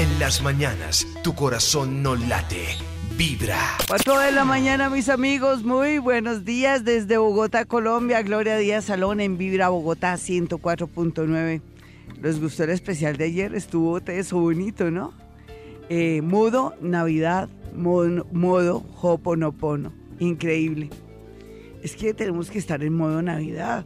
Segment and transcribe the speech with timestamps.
[0.00, 2.64] En las mañanas, tu corazón no late,
[3.18, 3.58] vibra.
[3.86, 5.62] 4 de la mañana, mis amigos.
[5.62, 8.22] Muy buenos días desde Bogotá, Colombia.
[8.22, 11.60] Gloria Díaz Salón en Vibra Bogotá 104.9.
[12.22, 13.54] ¿Les gustó el especial de ayer?
[13.54, 15.12] Estuvo eso bonito, ¿no?
[15.90, 19.92] Eh, modo Navidad, modo, modo Hoponopono.
[20.18, 20.88] Increíble.
[21.82, 23.84] Es que tenemos que estar en modo Navidad.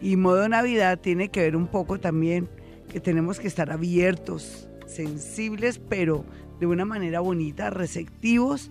[0.00, 2.48] Y modo Navidad tiene que ver un poco también
[2.90, 6.24] que tenemos que estar abiertos, sensibles, pero
[6.60, 8.70] de una manera bonita, receptivos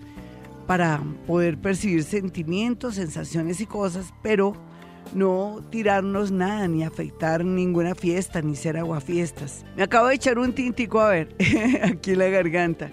[0.68, 4.54] para poder percibir sentimientos, sensaciones y cosas, pero
[5.14, 9.66] no tirarnos nada, ni afectar ninguna fiesta, ni ser aguafiestas.
[9.76, 11.36] Me acabo de echar un tintico, a ver,
[11.84, 12.92] aquí en la garganta.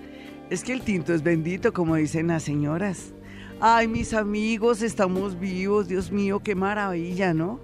[0.51, 3.13] Es que el tinto es bendito, como dicen las señoras.
[3.61, 7.61] Ay, mis amigos, estamos vivos, Dios mío, qué maravilla, ¿no?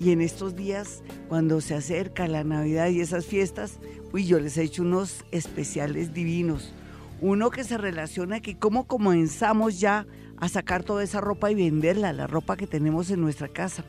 [0.00, 3.80] Y en estos días, cuando se acerca la Navidad y esas fiestas,
[4.14, 6.72] uy, yo les he hecho unos especiales divinos.
[7.20, 10.06] Uno que se relaciona que cómo comenzamos ya
[10.38, 13.84] a sacar toda esa ropa y venderla, la ropa que tenemos en nuestra casa.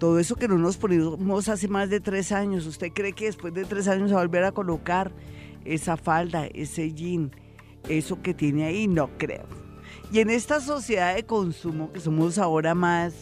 [0.00, 2.66] Todo eso que no nos ponemos hace más de tres años.
[2.66, 5.12] ¿Usted cree que después de tres años va a volver a colocar
[5.64, 7.30] esa falda, ese jean,
[7.88, 8.88] eso que tiene ahí?
[8.88, 9.46] No creo.
[10.10, 13.14] Y en esta sociedad de consumo que somos ahora más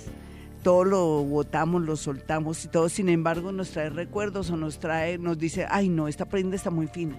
[0.68, 5.16] todo lo votamos, lo soltamos y todo, sin embargo nos trae recuerdos o nos trae,
[5.16, 7.18] nos dice, ay no, esta prenda está muy fina,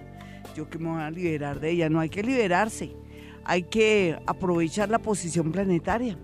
[0.54, 2.94] yo que me voy a liberar de ella, no hay que liberarse,
[3.42, 6.16] hay que aprovechar la posición planetaria.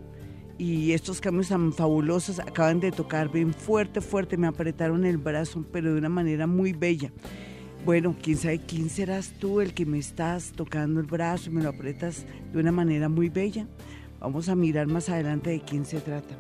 [0.57, 5.65] Y estos cambios tan fabulosos acaban de tocar bien fuerte, fuerte, me apretaron el brazo,
[5.73, 7.11] pero de una manera muy bella.
[7.85, 11.63] Bueno, quién sabe quién serás tú el que me estás tocando el brazo y me
[11.65, 13.67] lo apretas de una manera muy bella.
[14.21, 16.37] Vamos a mirar más adelante de quién se trata.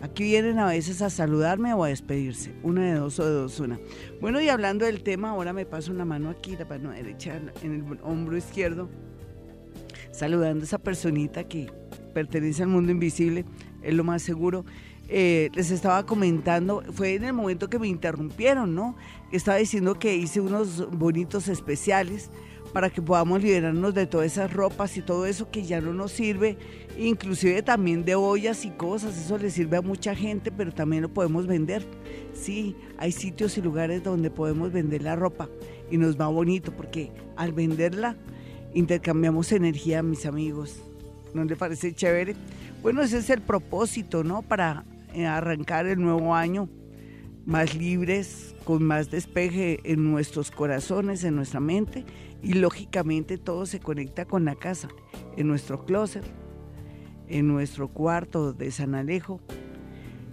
[0.00, 2.54] Aquí vienen a veces a saludarme o a despedirse.
[2.62, 3.80] Una de dos o de dos, una.
[4.20, 7.74] Bueno, y hablando del tema, ahora me paso una mano aquí, la mano derecha en
[7.74, 8.88] el hombro izquierdo,
[10.12, 11.70] saludando a esa personita que
[12.14, 13.44] pertenece al mundo invisible,
[13.82, 14.64] es lo más seguro.
[15.08, 18.94] Eh, les estaba comentando, fue en el momento que me interrumpieron, ¿no?
[19.32, 22.30] Estaba diciendo que hice unos bonitos especiales
[22.72, 26.12] para que podamos liberarnos de todas esas ropas y todo eso que ya no nos
[26.12, 26.56] sirve,
[26.98, 31.08] inclusive también de ollas y cosas, eso le sirve a mucha gente, pero también lo
[31.08, 31.82] podemos vender.
[32.34, 35.48] Sí, hay sitios y lugares donde podemos vender la ropa
[35.90, 38.16] y nos va bonito porque al venderla
[38.74, 40.80] intercambiamos energía, mis amigos.
[41.34, 42.36] ¿No le parece chévere?
[42.82, 44.42] Bueno, ese es el propósito, ¿no?
[44.42, 46.68] Para eh, arrancar el nuevo año
[47.44, 52.04] más libres, con más despeje en nuestros corazones, en nuestra mente
[52.42, 54.88] y lógicamente todo se conecta con la casa,
[55.36, 56.24] en nuestro closet,
[57.28, 59.40] en nuestro cuarto de San Alejo,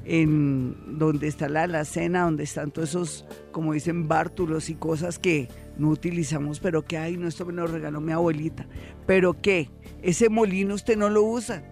[0.05, 5.49] en donde está la alacena, donde están todos esos, como dicen, bártulos y cosas que
[5.77, 8.67] no utilizamos, pero que, hay, no, esto me lo regaló mi abuelita,
[9.07, 9.69] pero que
[10.01, 11.63] ese molino usted no lo usa.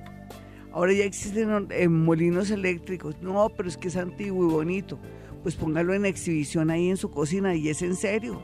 [0.73, 3.15] Ahora ya existen eh, molinos eléctricos.
[3.21, 4.99] No, pero es que es antiguo y bonito.
[5.43, 8.41] Pues póngalo en exhibición ahí en su cocina y es en serio.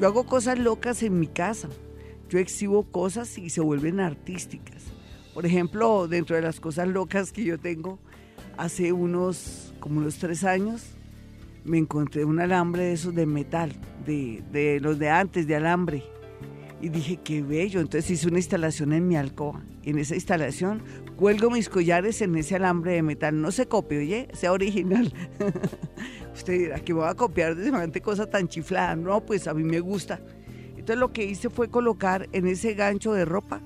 [0.00, 1.68] Yo hago cosas locas en mi casa.
[2.30, 4.84] Yo exhibo cosas y se vuelven artísticas.
[5.34, 7.98] Por ejemplo, dentro de las cosas locas que yo tengo,
[8.56, 10.94] hace unos, como unos tres años,
[11.66, 13.74] me encontré un alambre de esos de metal,
[14.06, 16.02] de, de los de antes, de alambre.
[16.80, 17.80] Y dije, qué bello.
[17.80, 19.60] Entonces hice una instalación en mi alcoba.
[19.82, 20.82] En esa instalación
[21.20, 23.38] cuelgo mis collares en ese alambre de metal.
[23.38, 25.12] No se copie, oye, sea original.
[26.34, 28.96] Usted dirá que voy a copiar de cosa tan chiflada.
[28.96, 30.18] No, pues a mí me gusta.
[30.70, 33.60] Entonces lo que hice fue colocar en ese gancho de ropa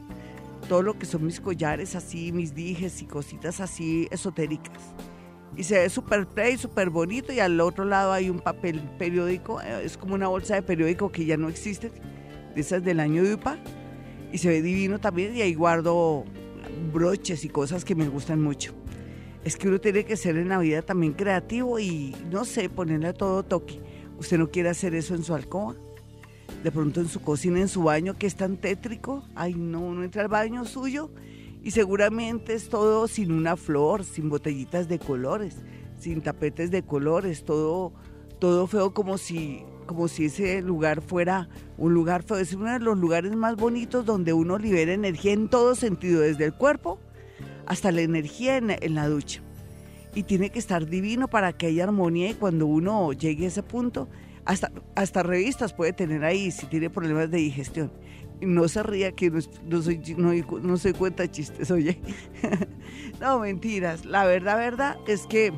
[0.69, 4.81] todo lo que son mis collares así, mis dijes y cositas así esotéricas.
[5.57, 9.61] Y se ve súper play, súper bonito y al otro lado hay un papel periódico,
[9.61, 11.93] eh, es como una bolsa de periódico que ya no existe,
[12.53, 13.59] de esas del año de UPA.
[14.33, 16.25] Y se ve divino también y ahí guardo
[16.93, 18.75] broches y cosas que me gustan mucho
[19.45, 23.09] es que uno tiene que ser en la vida también creativo y, no sé, ponerle
[23.09, 23.79] a todo toque.
[24.19, 25.75] ¿Usted no quiere hacer eso en su alcoba?
[26.63, 29.23] De pronto en su cocina, en su baño, que es tan tétrico.
[29.35, 31.11] Ay, no, uno entra al baño suyo
[31.63, 35.57] y seguramente es todo sin una flor, sin botellitas de colores,
[35.99, 37.93] sin tapetes de colores, todo,
[38.39, 41.49] todo feo como si, como si ese lugar fuera
[41.79, 42.25] un lugar.
[42.39, 46.47] Es uno de los lugares más bonitos donde uno libera energía en todo sentido, desde
[46.47, 46.99] el cuerpo
[47.67, 49.43] hasta la energía en, la ducha.
[50.15, 53.63] Y tiene que estar divino para que haya armonía y cuando uno llegue a ese
[53.63, 54.09] punto,
[54.45, 57.93] hasta, hasta revistas puede tener ahí si tiene problemas de digestión.
[58.41, 62.01] No se ría que no, soy, no, soy cuenta chistes, oye.
[63.21, 64.05] no, mentiras.
[64.05, 65.53] La verdad, verdad es que,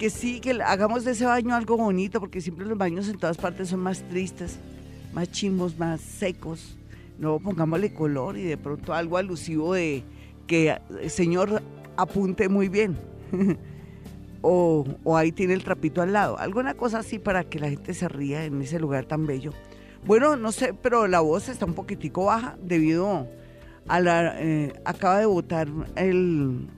[0.00, 3.36] que sí, que hagamos de ese baño algo bonito, porque siempre los baños en todas
[3.36, 4.58] partes son más tristes.
[5.12, 6.74] más chimbos, más secos.
[7.18, 10.02] No pongámosle color y de pronto algo alusivo de
[10.46, 11.62] que el señor
[11.98, 12.96] apunte muy bien.
[14.40, 16.38] o, o ahí tiene el trapito al lado.
[16.38, 19.52] Alguna cosa así para que la gente se ría en ese lugar tan bello.
[20.06, 23.28] Bueno, no sé, pero la voz está un poquitico baja debido
[23.92, 25.66] Eh, acaba de botar
[25.96, 26.68] el,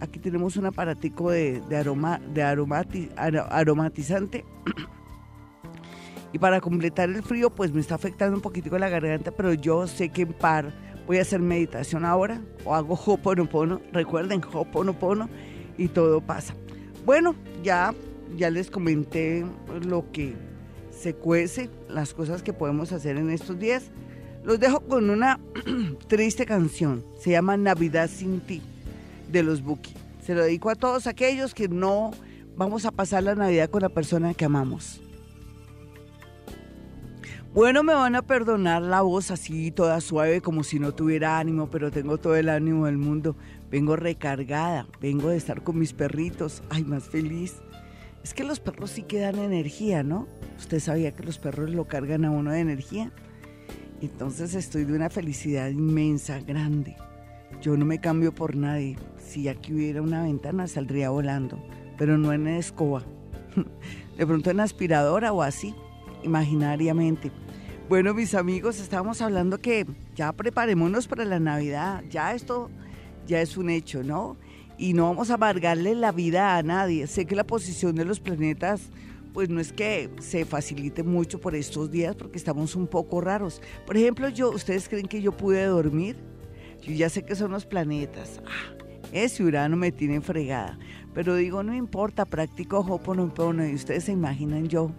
[0.00, 4.44] Aquí tenemos un aparatico de, aroma, de aromati, aromatizante.
[6.32, 9.86] y para completar el frío, pues me está afectando un poquitico la garganta, pero yo
[9.86, 10.72] sé que en par
[11.06, 13.80] voy a hacer meditación ahora o hago hoponopono.
[13.92, 15.28] Recuerden, hoponopono
[15.76, 16.54] y todo pasa.
[17.06, 17.94] Bueno, ya,
[18.36, 19.46] ya les comenté
[19.86, 20.34] lo que
[20.90, 23.90] se cuece, las cosas que podemos hacer en estos días.
[24.48, 25.38] Los dejo con una
[26.08, 28.62] triste canción, se llama Navidad sin ti,
[29.30, 29.92] de los Buki.
[30.24, 32.12] Se lo dedico a todos aquellos que no
[32.56, 35.02] vamos a pasar la Navidad con la persona que amamos.
[37.52, 41.68] Bueno, me van a perdonar la voz así, toda suave, como si no tuviera ánimo,
[41.70, 43.36] pero tengo todo el ánimo del mundo.
[43.70, 47.56] Vengo recargada, vengo de estar con mis perritos, ay, más feliz.
[48.24, 50.26] Es que los perros sí que dan energía, ¿no?
[50.56, 53.12] Usted sabía que los perros lo cargan a uno de energía.
[54.00, 56.96] Entonces estoy de una felicidad inmensa, grande.
[57.60, 58.96] Yo no me cambio por nadie.
[59.18, 61.58] Si aquí hubiera una ventana saldría volando,
[61.96, 63.02] pero no en escoba.
[64.16, 65.74] De pronto en aspiradora o así,
[66.22, 67.32] imaginariamente.
[67.88, 72.04] Bueno, mis amigos, estábamos hablando que ya preparémonos para la Navidad.
[72.10, 72.70] Ya esto
[73.26, 74.36] ya es un hecho, ¿no?
[74.76, 77.06] Y no vamos a amargarle la vida a nadie.
[77.06, 78.90] Sé que la posición de los planetas
[79.32, 83.60] pues no es que se facilite mucho por estos días porque estamos un poco raros.
[83.86, 86.16] Por ejemplo, yo, ¿ustedes creen que yo pude dormir?
[86.82, 88.40] Yo ya sé que son los planetas.
[88.46, 88.74] Ah,
[89.12, 90.78] ese Urano me tiene fregada.
[91.14, 94.92] Pero digo, no importa, practico Hoponopono y ustedes se imaginan yo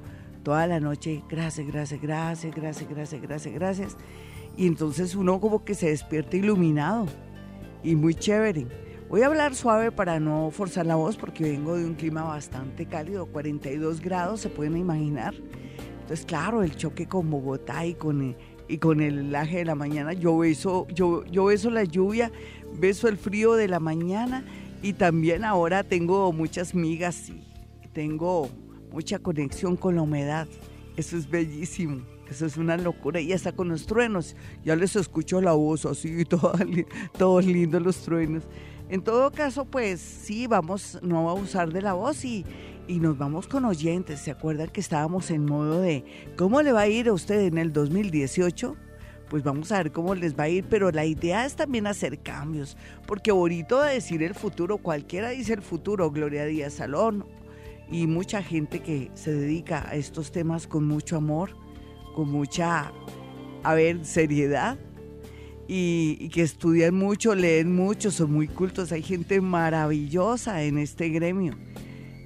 [0.44, 3.98] toda la noche, gracias, gracias, gracias, gracias, gracias, gracias, gracias.
[4.58, 7.06] Y entonces uno como que se despierta iluminado
[7.84, 8.68] y muy chévere.
[9.10, 12.86] Voy a hablar suave para no forzar la voz porque vengo de un clima bastante
[12.86, 15.34] cálido, 42 grados, se pueden imaginar.
[16.02, 19.74] Entonces, claro, el choque con Bogotá y con el, y con el helaje de la
[19.74, 22.32] mañana, yo beso, yo, yo beso la lluvia,
[22.80, 24.46] beso el frío de la mañana
[24.84, 27.44] y también ahora tengo muchas migas y
[27.94, 28.48] tengo
[28.92, 30.48] mucha conexión con la humedad.
[30.98, 32.04] Eso es bellísimo.
[32.30, 33.20] Eso es una locura.
[33.20, 34.36] Y hasta con los truenos.
[34.64, 36.24] Ya les escucho la voz así,
[37.18, 38.44] todos lindos los truenos.
[38.90, 42.44] En todo caso, pues sí, vamos no a usar de la voz y,
[42.88, 44.20] y nos vamos con oyentes.
[44.20, 46.04] ¿Se acuerdan que estábamos en modo de
[46.36, 48.76] cómo le va a ir a usted en el 2018?
[49.30, 52.18] Pues vamos a ver cómo les va a ir, pero la idea es también hacer
[52.18, 57.26] cambios, porque bonito decir el futuro, cualquiera dice el futuro, Gloria Díaz Salón
[57.92, 61.52] y mucha gente que se dedica a estos temas con mucho amor,
[62.16, 62.92] con mucha,
[63.62, 64.80] a ver, seriedad
[65.72, 68.92] y, que estudian mucho, leen mucho, son muy cultos.
[68.92, 71.54] Hay gente maravillosa en este gremio.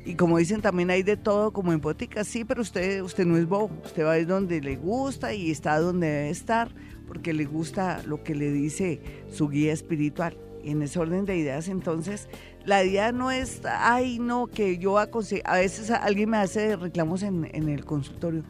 [0.06, 3.36] Y como dicen, también hay de todo, como en Pótica, sí, pero usted, usted no
[3.36, 3.70] es bobo.
[3.84, 6.74] Usted va a donde le gusta y está donde debe estar,
[7.06, 10.38] porque le gusta lo que le dice su guía espiritual.
[10.64, 12.30] Y en ese orden de ideas, entonces,
[12.66, 15.44] la idea no es, ay, no, que yo a conseguir.
[15.46, 18.46] A veces alguien me hace reclamos en, en el consultorio.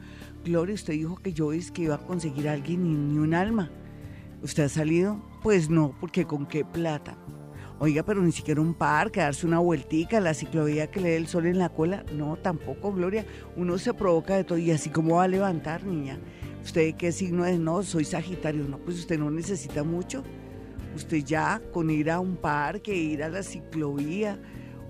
[0.46, 3.34] Gloria, usted dijo que yo es que iba a conseguir a alguien y ni un
[3.34, 3.72] alma.
[4.44, 5.22] ¿Usted ha salido?
[5.42, 7.18] Pues no, porque con qué plata.
[7.80, 11.28] Oiga, pero ni siquiera un parque, darse una vueltica, la ciclovía que le dé el
[11.28, 12.04] sol en la cola.
[12.14, 13.26] No, tampoco, Gloria.
[13.56, 14.58] Uno se provoca de todo.
[14.58, 16.20] Y así como va a levantar, niña.
[16.62, 17.58] ¿Usted qué signo es?
[17.58, 18.66] No, soy Sagitario.
[18.66, 20.24] No, pues usted no necesita mucho.
[20.94, 24.38] Usted ya con ir a un parque, ir a la ciclovía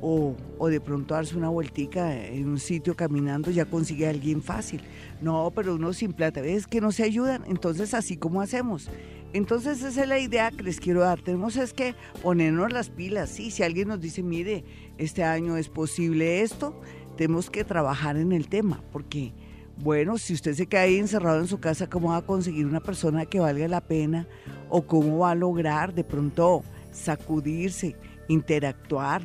[0.02, 4.42] o, o de pronto darse una vueltica en un sitio caminando ya consigue a alguien
[4.42, 4.82] fácil.
[5.22, 6.42] No, pero uno sin plata.
[6.42, 7.44] ¿Ves que no se ayudan?
[7.48, 8.90] Entonces así como hacemos
[9.34, 11.20] entonces esa es la idea que les quiero dar.
[11.22, 13.30] Tenemos es que ponernos las pilas.
[13.30, 14.64] Sí, si alguien nos dice, mire,
[14.98, 16.80] este año es posible esto,
[17.18, 19.34] tenemos que trabajar en el tema, porque,
[19.78, 22.80] bueno, si usted se queda ahí encerrado en su casa, ¿cómo va a conseguir una
[22.80, 24.28] persona que valga la pena?
[24.70, 27.96] ¿O cómo va a lograr de pronto sacudirse,
[28.28, 29.24] interactuar?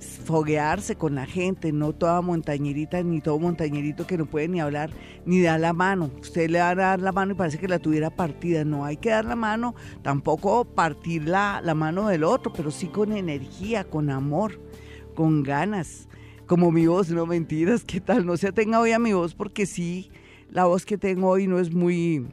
[0.00, 4.90] Foguearse con la gente, no toda montañerita ni todo montañerito que no puede ni hablar
[5.24, 6.10] ni dar la mano.
[6.20, 8.64] Usted le va a dar la mano y parece que la tuviera partida.
[8.64, 12.88] No hay que dar la mano, tampoco partir la, la mano del otro, pero sí
[12.88, 14.60] con energía, con amor,
[15.14, 16.08] con ganas.
[16.46, 18.26] Como mi voz, no mentiras, ¿qué tal?
[18.26, 20.10] No se atenga hoy a mi voz porque sí,
[20.50, 22.26] la voz que tengo hoy no es muy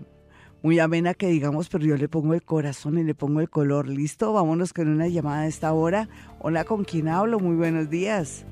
[0.63, 3.87] muy amena que digamos, pero yo le pongo el corazón y le pongo el color.
[3.87, 4.33] ¿Listo?
[4.33, 6.09] Vámonos con una llamada a esta hora.
[6.39, 7.39] Hola, ¿con quién hablo?
[7.39, 8.45] Muy buenos días.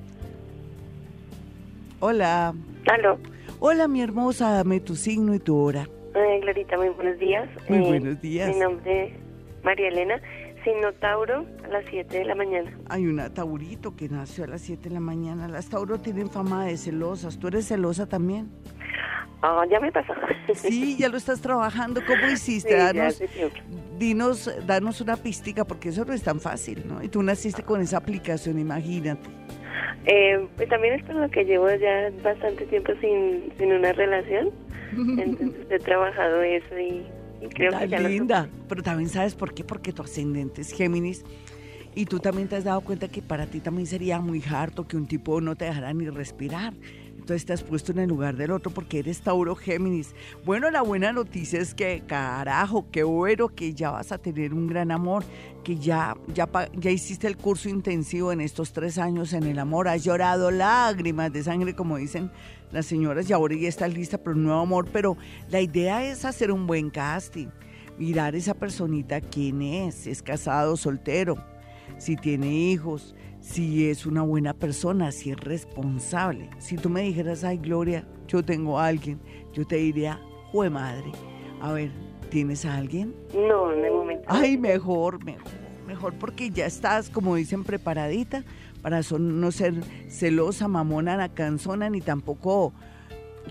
[1.99, 2.53] Hola.
[2.91, 3.17] Aló.
[3.59, 5.87] Hola, mi hermosa, dame tu signo y tu hora.
[6.13, 7.49] Eh, Glorita, muy buenos días.
[7.67, 8.49] Muy Eh, buenos días.
[8.49, 9.13] Mi nombre es
[9.63, 10.21] María Elena,
[10.65, 12.71] signo Tauro, a las 7 de la mañana.
[12.89, 15.47] Hay una Taurito que nació a las 7 de la mañana.
[15.47, 17.39] Las Tauro tienen fama de celosas.
[17.39, 18.49] ¿Tú eres celosa también?
[19.41, 20.13] Ah, ya me pasó.
[20.53, 22.01] Sí, ya lo estás trabajando.
[22.05, 22.69] ¿Cómo hiciste?
[22.69, 23.21] Sí, Danos,
[23.97, 27.01] dinos, danos una pistica, porque eso no es tan fácil, ¿no?
[27.01, 29.27] Y tú naciste con esa aplicación, imagínate.
[30.05, 34.51] Eh, pues también es con lo que llevo ya bastante tiempo sin, sin una relación.
[34.91, 37.05] Entonces he trabajado eso y,
[37.45, 38.49] y creo Tan que ya lo linda.
[38.67, 41.23] Pero también sabes por qué, porque tu ascendente es Géminis.
[41.97, 44.97] Y tú también te has dado cuenta que para ti también sería muy harto que
[44.97, 46.73] un tipo no te dejara ni respirar.
[47.25, 50.13] Entonces te has puesto en el lugar del otro porque eres Tauro Géminis.
[50.45, 54.67] Bueno, la buena noticia es que, carajo, qué bueno que ya vas a tener un
[54.67, 55.23] gran amor,
[55.63, 59.87] que ya, ya, ya hiciste el curso intensivo en estos tres años en el amor,
[59.87, 62.29] has llorado lágrimas de sangre, como dicen
[62.71, 64.87] las señoras, y ahora ya estás lista para un nuevo amor.
[64.91, 65.17] Pero
[65.49, 67.47] la idea es hacer un buen casting,
[67.97, 71.37] mirar esa personita quién es, si es casado, soltero,
[71.97, 76.49] si tiene hijos, si es una buena persona, si es responsable.
[76.57, 79.19] Si tú me dijeras, ay Gloria, yo tengo a alguien,
[79.53, 80.19] yo te diría,
[80.51, 81.11] jue madre,
[81.61, 81.91] a ver,
[82.29, 83.15] ¿tienes a alguien?
[83.33, 84.23] No, en el momento.
[84.27, 85.51] Ay, mejor, mejor,
[85.87, 88.43] mejor porque ya estás, como dicen, preparadita
[88.85, 89.73] para no ser
[90.09, 92.71] celosa, mamona, nacanzona, ni tampoco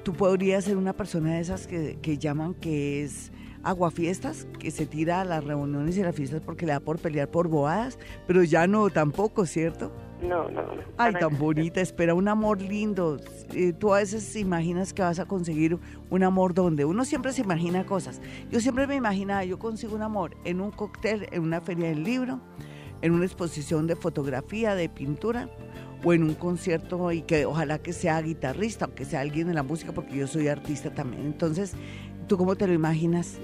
[0.05, 3.33] tú podrías ser una persona de esas que, que llaman que es
[3.65, 7.33] aguafiestas, que se tira a las reuniones y las fiestas porque le da por pelear
[7.33, 7.99] por bobadas,
[8.29, 9.91] pero ya no tampoco, ¿cierto?
[10.23, 10.83] No, no, no.
[10.99, 13.19] Ay, tan bonita, espera un amor lindo.
[13.55, 17.41] Eh, tú a veces imaginas que vas a conseguir un amor donde uno siempre se
[17.43, 18.21] imagina cosas.
[18.53, 22.05] Yo siempre me imaginaba, yo consigo un amor en un cóctel, en una feria del
[22.05, 22.39] libro,
[23.05, 25.51] en una exposición de fotografía, de pintura,
[26.03, 29.55] o en un concierto y que ojalá que sea guitarrista o que sea alguien de
[29.55, 31.27] la música, porque yo soy artista también.
[31.27, 31.75] Entonces,
[32.29, 33.39] ¿tú cómo te lo imaginas?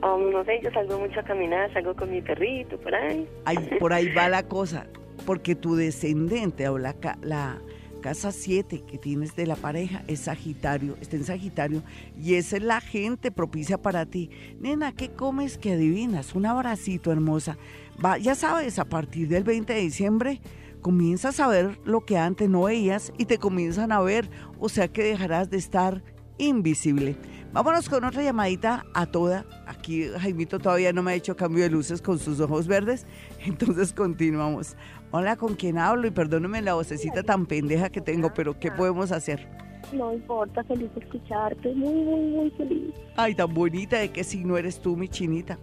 [0.00, 3.28] Um, no sé, yo salgo mucho a caminar, salgo con mi perrito por ahí.
[3.46, 4.86] Ahí, por ahí va la cosa,
[5.26, 7.58] porque tu descendente o la, la
[8.00, 11.82] casa 7 que tienes de la pareja es Sagitario, está en Sagitario
[12.20, 14.30] y esa es la gente propicia para ti.
[14.60, 16.34] Nena, ¿qué comes que adivinas?
[16.34, 17.56] Un abracito hermosa.
[18.02, 20.40] Va, ya sabes, a partir del 20 de diciembre
[20.80, 24.88] comienzas a ver lo que antes no veías y te comienzan a ver, o sea
[24.88, 26.02] que dejarás de estar
[26.36, 27.16] invisible.
[27.52, 29.46] Vámonos con otra llamadita a toda.
[29.66, 33.06] Aquí Jaimito todavía no me ha hecho cambio de luces con sus ojos verdes,
[33.46, 34.76] entonces continuamos.
[35.10, 36.06] Hola, ¿con quién hablo?
[36.06, 39.48] Y perdóneme la vocecita tan pendeja que tengo, pero ¿qué podemos hacer?
[39.92, 42.92] No importa, feliz de escucharte, muy, muy, muy feliz.
[43.16, 45.58] Ay, tan bonita de que si no eres tú, mi chinita.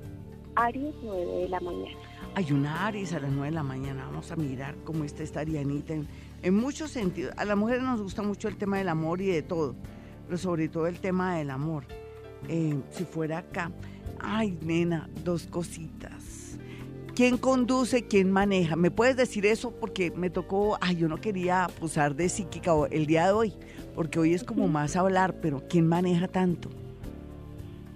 [0.55, 1.97] Aries, 9 de la mañana.
[2.33, 4.05] Hay una Aries a las 9 de la mañana.
[4.05, 6.07] Vamos a mirar cómo está esta Arianita en,
[6.41, 7.33] en muchos sentidos.
[7.35, 9.75] A las mujeres nos gusta mucho el tema del amor y de todo,
[10.25, 11.83] pero sobre todo el tema del amor.
[12.47, 13.69] Eh, si fuera acá,
[14.19, 16.57] ay, nena, dos cositas.
[17.13, 18.07] ¿Quién conduce?
[18.07, 18.77] ¿Quién maneja?
[18.77, 19.71] ¿Me puedes decir eso?
[19.71, 23.53] Porque me tocó, ay, yo no quería posar de psíquica el día de hoy,
[23.93, 26.69] porque hoy es como más hablar, pero ¿quién maneja tanto?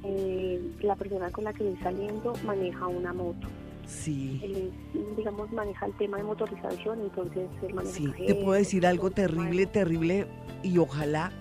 [0.03, 3.47] Eh, la persona con la que estoy saliendo maneja una moto.
[3.87, 4.41] Sí.
[4.43, 9.13] Es, digamos, maneja el tema de motorización, entonces maneja Sí, te puedo decir algo el
[9.13, 10.27] terrible, terrible,
[10.63, 11.31] y ojalá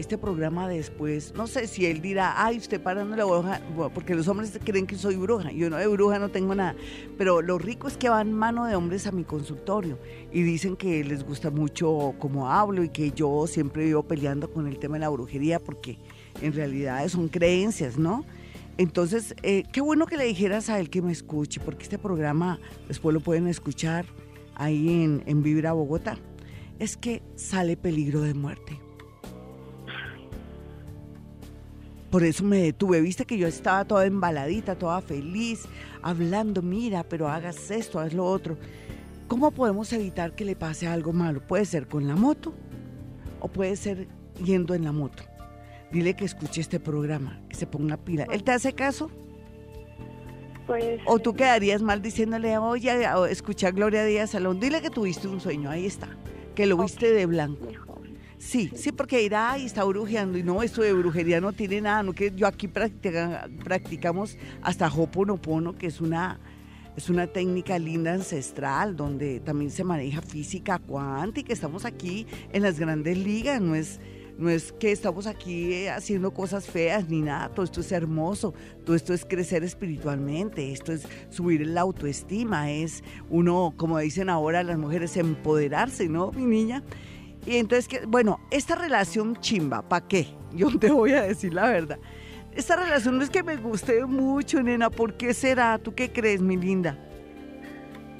[0.00, 3.60] este programa después, no sé si él dirá, ay, usted parando la bruja,
[3.92, 6.74] porque los hombres creen que soy bruja, yo no de bruja no tengo nada,
[7.18, 9.98] pero lo rico es que van mano de hombres a mi consultorio
[10.32, 14.66] y dicen que les gusta mucho cómo hablo y que yo siempre vivo peleando con
[14.66, 15.98] el tema de la brujería porque
[16.40, 18.24] en realidad son creencias, ¿no?
[18.80, 22.58] Entonces, eh, qué bueno que le dijeras a él que me escuche, porque este programa
[22.88, 24.06] después lo pueden escuchar
[24.54, 26.16] ahí en, en Vibra Bogotá.
[26.78, 28.80] Es que sale peligro de muerte.
[32.08, 35.66] Por eso me detuve, viste que yo estaba toda embaladita, toda feliz,
[36.00, 38.56] hablando, mira, pero hagas esto, haz lo otro.
[39.28, 41.46] ¿Cómo podemos evitar que le pase algo malo?
[41.46, 42.54] Puede ser con la moto
[43.40, 44.08] o puede ser
[44.42, 45.29] yendo en la moto.
[45.92, 48.26] Dile que escuche este programa, que se ponga pila.
[48.30, 49.10] ¿Él te hace caso?
[50.66, 54.60] Pues, ¿O tú quedarías mal diciéndole, oye, escucha a Gloria Díaz Salón?
[54.60, 56.08] Dile que tuviste un sueño, ahí está,
[56.54, 57.66] que lo viste de blanco.
[58.38, 60.38] Sí, sí, porque dirá, ay, está brujeando.
[60.38, 62.02] Y no, esto de brujería no tiene nada.
[62.02, 66.40] No, que yo aquí practica- practicamos hasta Hoponopono, que es una,
[66.96, 71.52] es una técnica linda ancestral, donde también se maneja física cuántica.
[71.52, 74.00] Estamos aquí en las grandes ligas, no es,
[74.40, 77.50] no es que estamos aquí eh, haciendo cosas feas ni nada.
[77.50, 78.54] Todo esto es hermoso,
[78.86, 84.62] todo esto es crecer espiritualmente, esto es subir la autoestima, es uno, como dicen ahora
[84.62, 86.82] las mujeres, empoderarse, ¿no, mi niña?
[87.46, 90.28] Y entonces, que, bueno, esta relación chimba, ¿para qué?
[90.54, 91.98] Yo te voy a decir la verdad.
[92.52, 94.88] esta relación no es que me guste mucho, nena.
[94.88, 95.78] ¿Por qué será?
[95.78, 96.98] ¿Tú qué crees, mi linda?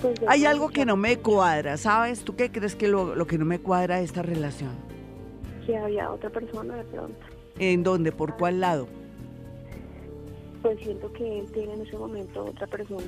[0.03, 2.21] Pues, Hay algo que no me cuadra, ¿sabes?
[2.25, 4.89] ¿Tú qué crees que lo, lo que no me cuadra de esta relación?
[5.67, 7.19] Que había otra persona de pronto.
[7.59, 8.12] ¿En dónde?
[8.12, 8.88] ¿Por cuál lado?
[10.62, 13.02] Pues siento que él tiene en ese momento otra persona.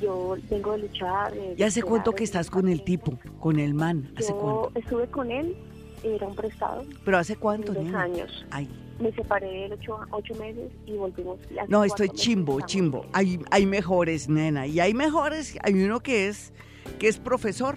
[0.00, 1.32] Yo tengo de luchar.
[1.32, 4.10] de ¿Ya hace cuánto que estás con el tipo, con el man?
[4.16, 4.72] ¿Hace Yo cuánto?
[4.78, 5.54] estuve con él,
[6.02, 8.44] era un prestado, ¿Pero hace cuánto, dos años.
[8.50, 8.68] Ay,
[9.00, 11.38] Me separé de él ocho, ocho meses y volvimos.
[11.68, 13.06] no, estoy chimbo, chimbo.
[13.12, 14.66] Hay, hay mejores, nena.
[14.66, 16.52] Y hay mejores, hay uno que es,
[16.98, 17.76] que es profesor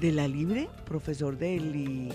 [0.00, 2.12] de la libre, profesor de li-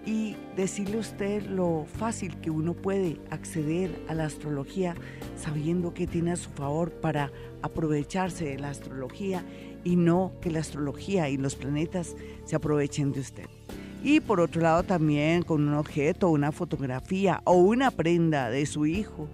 [0.07, 4.95] y decirle a usted lo fácil que uno puede acceder a la astrología
[5.37, 7.33] sabiendo que tiene a su favor para
[7.63, 9.45] aprovecharse de la astrología
[9.83, 13.47] y no que la astrología y los planetas se aprovechen de usted.
[14.05, 18.85] Y por otro lado también con un objeto, una fotografía o una prenda de su
[18.85, 19.31] hijo,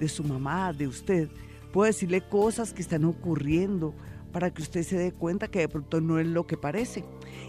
[0.00, 1.28] de su mamá, de usted,
[1.74, 3.94] puede decirle cosas que están ocurriendo
[4.32, 7.04] para que usted se dé cuenta que de pronto no es lo que parece.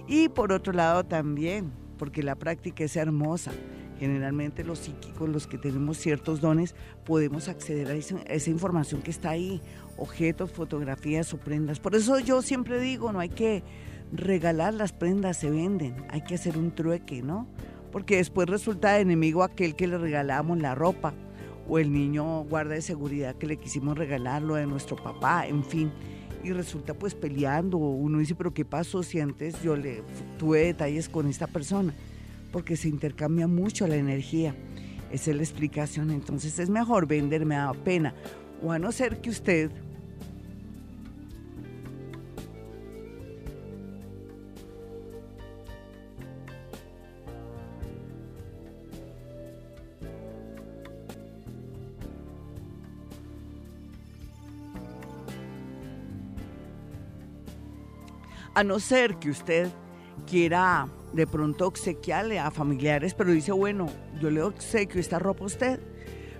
[0.06, 3.54] Y por otro lado también porque la práctica es hermosa.
[3.98, 9.02] Generalmente los psíquicos, los que tenemos ciertos dones, podemos acceder a esa, a esa, información
[9.02, 9.62] que está ahí,
[9.96, 11.80] objetos, fotografías o prendas.
[11.80, 13.64] Por eso yo siempre digo, no hay que
[14.12, 17.48] regalar las prendas, se venden, hay que hacer un trueque, ¿no?
[17.91, 21.13] Porque después resulta enemigo aquel que le regalamos la ropa
[21.68, 25.63] o el niño guarda de seguridad que le quisimos regalar lo de nuestro papá, en
[25.63, 25.91] fin
[26.46, 27.78] y resulta pues peleando.
[27.78, 30.04] Uno dice, pero ¿qué pasó si antes yo le
[30.38, 31.94] tuve detalles con esta persona?
[32.52, 34.56] Porque se intercambia mucho la energía.
[35.12, 36.12] Esa es la explicación.
[36.12, 38.13] Entonces es mejor venderme a pena.
[38.63, 39.72] O a no ser que usted
[58.56, 59.70] a no ser que usted
[60.26, 63.88] quiera de pronto obsequiarle a familiares, pero dice, bueno,
[64.20, 65.80] yo le obsequio esta ropa a usted,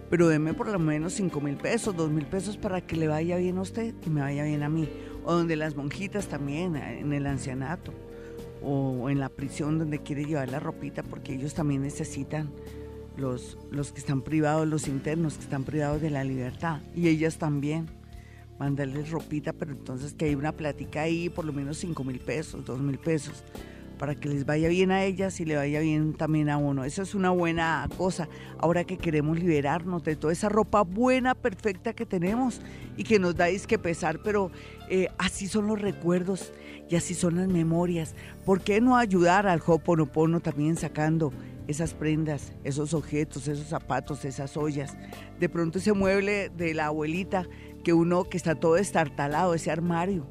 [0.10, 3.38] pero deme por lo menos 5 mil pesos, 2 mil pesos para que le vaya
[3.38, 4.90] bien a usted y me vaya bien a mí.
[5.26, 7.94] O donde las monjitas también, en el ancianato,
[8.64, 12.52] o en la prisión donde quiere llevar la ropita, porque ellos también necesitan
[13.18, 17.38] los, los que están privados, los internos que están privados de la libertad, y ellas
[17.38, 17.90] también
[18.60, 22.66] mandarles ropita, pero entonces que hay una plática ahí, por lo menos 5 mil pesos,
[22.66, 23.44] 2 mil pesos,
[23.98, 26.84] para que les vaya bien a ellas y le vaya bien también a uno.
[26.84, 28.28] Eso es una buena cosa.
[28.58, 32.62] Ahora que queremos liberarnos de toda esa ropa buena, perfecta que tenemos
[32.98, 34.52] y que nos dais que pesar, pero
[34.90, 36.52] eh, así son los recuerdos
[36.90, 38.16] y así son las memorias.
[38.46, 41.32] ¿Por qué no ayudar al Hoponopono también sacando
[41.68, 44.96] esas prendas, esos objetos, esos zapatos, esas ollas?
[45.40, 47.48] De pronto ese mueble de la abuelita
[47.86, 50.26] que uno que está todo estartalado, ese armario,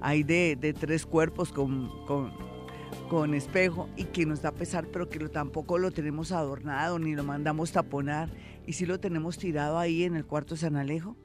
[0.00, 2.32] hay de, de tres cuerpos con, con,
[3.08, 7.16] con, espejo y que nos da pesar, pero que lo, tampoco lo tenemos adornado ni
[7.16, 8.30] lo mandamos taponar.
[8.64, 11.16] Y si lo tenemos tirado ahí en el cuarto San Alejo,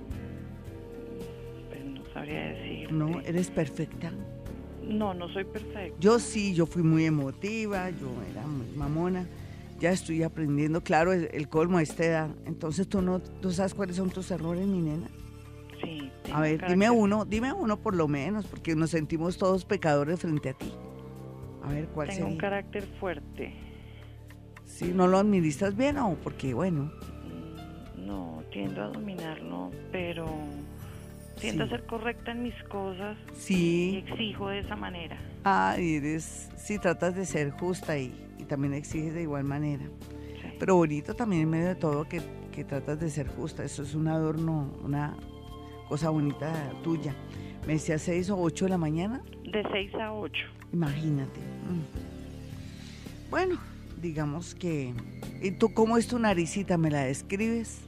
[1.70, 2.92] Pues no sabría decir.
[2.92, 4.12] No, eres perfecta.
[4.88, 5.98] No, no soy perfecta.
[6.00, 9.26] Yo sí, yo fui muy emotiva, yo era muy mamona.
[9.80, 12.30] Ya estoy aprendiendo, claro, el, el colmo a esta edad.
[12.46, 15.08] Entonces, ¿tú no tú sabes cuáles son tus errores, mi nena?
[15.84, 16.10] Sí.
[16.32, 20.20] A ver, carácter- dime uno, dime uno por lo menos, porque nos sentimos todos pecadores
[20.20, 20.72] frente a ti.
[21.64, 23.54] A ver, ¿cuál Tengo un carácter fuerte.
[24.66, 26.92] Sí, ¿no lo administras bien o porque, bueno,
[27.26, 30.26] Mm, No, tiendo a dominarlo, pero
[31.40, 31.74] tiendo Sí.
[31.74, 35.18] a ser correcta en mis cosas y sí, exijo de esa manera.
[35.44, 39.86] ah, eres, sí, tratas de ser justa y, y también exiges de igual manera.
[40.42, 40.50] Sí.
[40.60, 42.22] Pero bonito también en medio de todo que,
[42.52, 43.64] que tratas de ser justa.
[43.64, 45.16] Eso es un adorno, una
[45.90, 46.52] cosa bonita
[46.84, 47.14] tuya.
[47.68, 49.22] Me decía 6 o 8 de la mañana.
[49.52, 50.34] De 6 a 8.
[50.74, 51.40] Imagínate.
[51.40, 53.30] Mm.
[53.30, 53.58] Bueno,
[54.02, 54.94] digamos que...
[55.42, 56.78] ¿Y tú cómo es tu naricita?
[56.78, 57.82] ¿Me la describes?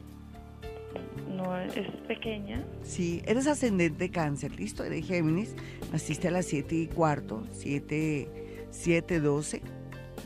[1.29, 1.73] No es
[2.07, 2.63] pequeña.
[2.83, 5.55] Sí, eres ascendente cáncer, listo, eres Géminis,
[5.91, 9.61] naciste a las 7 y cuarto, 7, 7, 12,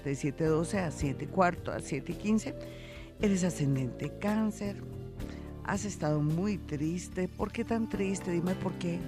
[0.05, 2.55] de 7, 12 a 7 y cuarto, a 7 y 15,
[3.21, 4.81] eres ascendente cáncer,
[5.63, 8.31] has estado muy triste, ¿por qué tan triste?
[8.31, 8.99] Dime por qué.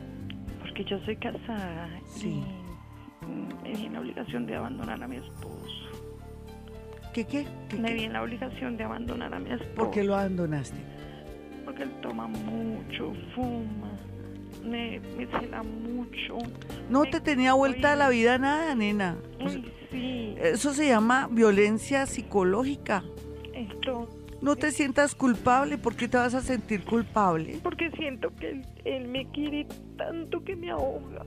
[0.60, 2.44] Porque yo soy casada Sí.
[3.22, 5.70] y me vi en la obligación de abandonar a mi esposo.
[7.14, 7.46] ¿Qué qué?
[7.70, 7.94] ¿Qué, Me qué?
[7.94, 9.76] vi en la obligación de abandonar a mi esposo.
[9.76, 10.78] ¿Por qué lo abandonaste?
[11.66, 13.92] Porque él toma mucho, fuma,
[14.64, 16.38] me, me cela mucho.
[16.90, 19.18] No Me- te tenía vuelta a la vida nada, nena.
[19.40, 23.04] Uy, sí, Eso se llama violencia psicológica.
[23.54, 24.08] esto,
[24.42, 27.60] No te sientas culpable, ¿por qué te vas a sentir culpable?
[27.64, 29.66] porque siento que él, él me quiere
[29.98, 31.26] tanto que me ahoga.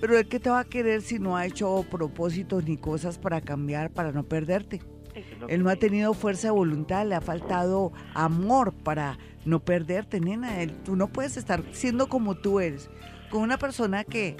[0.00, 3.40] Pero él que te va a querer si no ha hecho propósitos ni cosas para
[3.40, 4.80] cambiar, para no perderte.
[5.14, 10.20] Él que no ha tenido fuerza de voluntad, le ha faltado amor para no perderte,
[10.20, 10.60] nena.
[10.62, 12.88] Él- tú no puedes estar siendo como tú eres,
[13.30, 14.36] con una persona que,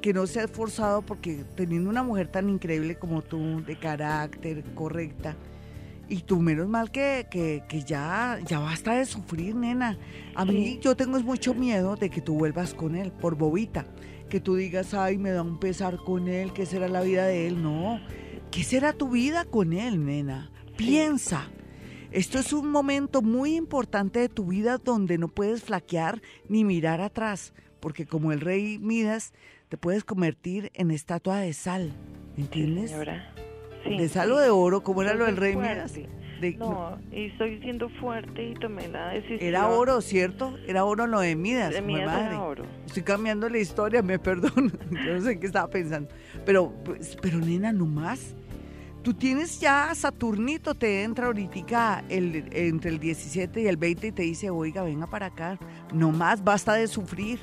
[0.00, 4.62] que no se ha esforzado porque teniendo una mujer tan increíble como tú, de carácter,
[4.74, 5.36] correcta,
[6.08, 9.98] y tú menos mal que, que, que ya, ya basta de sufrir, nena.
[10.36, 10.78] A mí Sí.
[10.80, 13.86] yo tengo mucho miedo de que tú vuelvas con él, por bobita.
[14.28, 17.48] Que tú digas, ay, me da un pesar con él, ¿qué será la vida de
[17.48, 17.60] él?
[17.62, 18.00] No.
[18.50, 20.50] ¿Qué será tu vida con él, nena?
[20.76, 21.50] Piensa.
[22.10, 27.00] Esto es un momento muy importante de tu vida donde no puedes flaquear ni mirar
[27.00, 29.32] atrás, porque como el rey Midas,
[29.68, 31.92] te puedes convertir en estatua de sal.
[32.36, 32.94] ¿Entiendes?
[33.84, 35.56] Sí, de sal o de oro, como era lo del rey.
[35.56, 35.94] Midas.
[36.40, 39.38] De- No, y estoy siendo fuerte y tomé la decisión.
[39.40, 40.56] Era oro, ¿cierto?
[40.66, 41.72] Era oro lo de Midas.
[41.72, 42.26] De mí madre.
[42.26, 42.64] era oro.
[42.86, 44.70] Estoy cambiando la historia, me perdono.
[44.90, 46.08] Yo no sé qué estaba pensando.
[46.44, 48.34] Pero, pues, pero nena, no más.
[49.02, 54.12] Tú tienes ya Saturnito, te entra ahorita el, entre el 17 y el 20 y
[54.12, 55.58] te dice, oiga, venga para acá.
[55.94, 57.38] No más, basta de sufrir.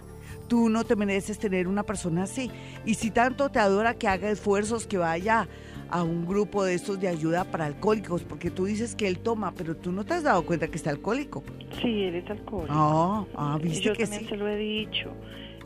[0.50, 2.52] Tú no te mereces tener una persona así.
[2.86, 5.48] Y si tanto te adora que haga esfuerzos, que vaya
[5.94, 9.54] a un grupo de estos de ayuda para alcohólicos, porque tú dices que él toma,
[9.54, 11.44] pero tú no te has dado cuenta que está alcohólico.
[11.84, 12.74] Sí, él es alcohólico.
[12.76, 14.30] Ah, ah, Y viste yo que también sí.
[14.30, 15.12] se lo he dicho.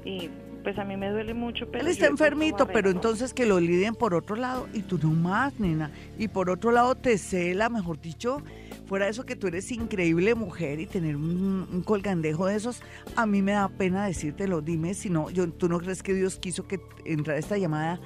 [0.03, 0.29] Y
[0.63, 3.95] pues a mí me duele mucho, pero Él está enfermito, pero entonces que lo lidien
[3.95, 5.91] por otro lado y tú no más, nena.
[6.17, 8.41] Y por otro lado te cela, mejor dicho,
[8.85, 12.81] fuera de eso que tú eres increíble mujer y tener un, un colgandejo de esos,
[13.15, 14.59] a mí me da pena decírtelo.
[14.59, 18.01] Dime si no, yo, tú no crees que Dios quiso que entrara esta llamada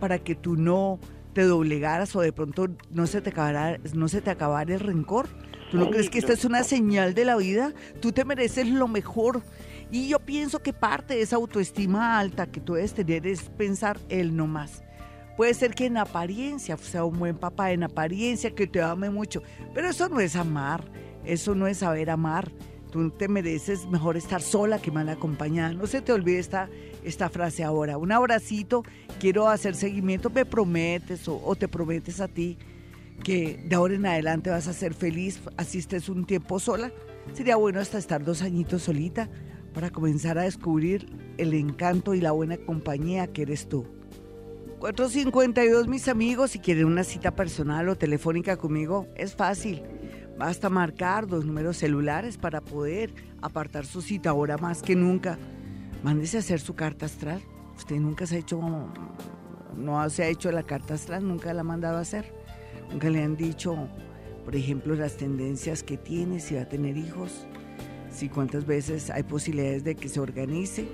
[0.00, 0.98] para que tú no
[1.38, 5.28] te doblegaras o de pronto no se te acabara, no se te acabara el rencor.
[5.70, 7.74] ¿Tú no crees que esta es una señal de la vida?
[8.00, 9.42] Tú te mereces lo mejor.
[9.92, 14.00] Y yo pienso que parte de esa autoestima alta que tú debes tener es pensar
[14.08, 14.82] él no más.
[15.36, 19.40] Puede ser que en apariencia sea un buen papá, en apariencia que te ame mucho,
[19.72, 20.90] pero eso no es amar,
[21.24, 22.50] eso no es saber amar.
[22.90, 25.72] Tú te mereces mejor estar sola que mal acompañada.
[25.72, 26.68] No se te olvide esta,
[27.08, 27.98] esta frase ahora.
[27.98, 28.84] Un abracito,
[29.18, 32.58] quiero hacer seguimiento, me prometes o, te prometes a ti
[33.24, 36.92] que de ahora en adelante vas a ser feliz, así estés un tiempo sola.
[37.32, 39.28] Sería bueno hasta estar dos añitos solita
[39.74, 43.86] para comenzar a descubrir el encanto y la buena compañía que eres tú.
[44.78, 49.82] 452 mis amigos, si quieren una cita personal o telefónica conmigo, es fácil.
[50.38, 55.36] Basta marcar dos números celulares para poder apartar su cita ahora más que nunca.
[56.02, 57.42] Mándese a hacer su carta astral.
[57.76, 58.60] Usted nunca se ha hecho,
[59.76, 62.32] no se ha hecho la carta astral, nunca la ha mandado a hacer.
[62.90, 63.88] Nunca le han dicho,
[64.44, 67.46] por ejemplo, las tendencias que tiene, si va a tener hijos,
[68.10, 70.88] si cuántas veces hay posibilidades de que se organice,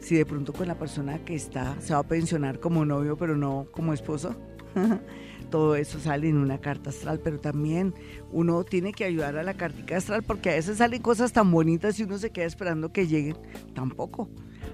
[0.00, 3.36] si de pronto con la persona que está se va a pensionar como novio, pero
[3.36, 4.36] no como esposo.
[5.50, 7.94] todo eso sale en una carta astral, pero también
[8.32, 11.98] uno tiene que ayudar a la cartica astral porque a veces salen cosas tan bonitas
[11.98, 13.36] y uno se queda esperando que lleguen.
[13.74, 14.28] Tampoco.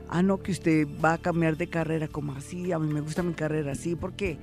[0.09, 3.23] Ah, no, que usted va a cambiar de carrera, como así, a mí me gusta
[3.23, 4.39] mi carrera así, porque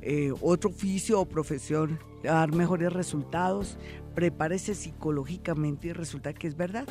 [0.00, 3.78] eh, otro oficio o profesión dar mejores resultados.
[4.14, 6.86] Prepárese psicológicamente y resulta que es verdad.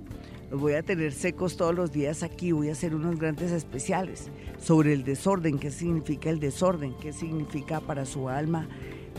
[0.50, 2.52] los voy a tener secos todos los días aquí.
[2.52, 7.82] Voy a hacer unos grandes especiales sobre el desorden, qué significa el desorden, qué significa
[7.82, 8.68] para su alma,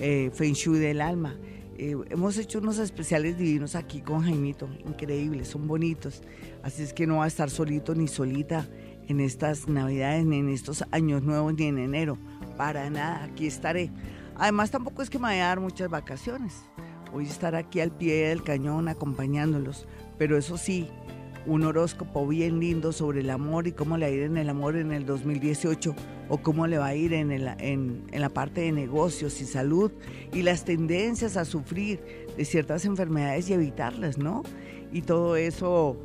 [0.01, 1.37] eh, Feng Shui del alma.
[1.79, 6.23] Eh, hemos hecho unos especiales divinos aquí con Jaimito, increíbles, son bonitos.
[6.63, 8.69] Así es que no va a estar solito ni solita
[9.09, 12.19] en estas navidades, ni en estos años nuevos, ni en enero.
[12.59, 13.91] Para nada, aquí estaré.
[14.41, 16.65] Además, tampoco es que me vaya a dar muchas vacaciones.
[17.13, 19.87] Voy a estar aquí al pie del cañón acompañándolos.
[20.17, 20.89] Pero eso sí,
[21.45, 24.49] un horóscopo bien lindo sobre el amor y cómo le va a ir en el
[24.49, 25.95] amor en el 2018
[26.31, 29.93] o cómo le va a ir en, en, la parte de negocios y salud
[30.33, 32.01] y las tendencias a sufrir
[32.35, 34.43] de ciertas enfermedades y evitarlas, ¿no?
[34.91, 35.99] Y todo eso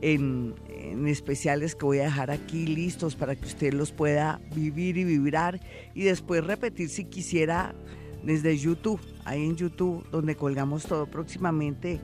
[0.00, 0.54] en,
[0.90, 5.04] en especiales que voy a dejar aquí listos para que usted los pueda vivir y
[5.04, 5.60] vibrar
[5.94, 7.74] y después repetir si quisiera
[8.22, 12.00] desde YouTube, ahí en YouTube donde colgamos todo próximamente.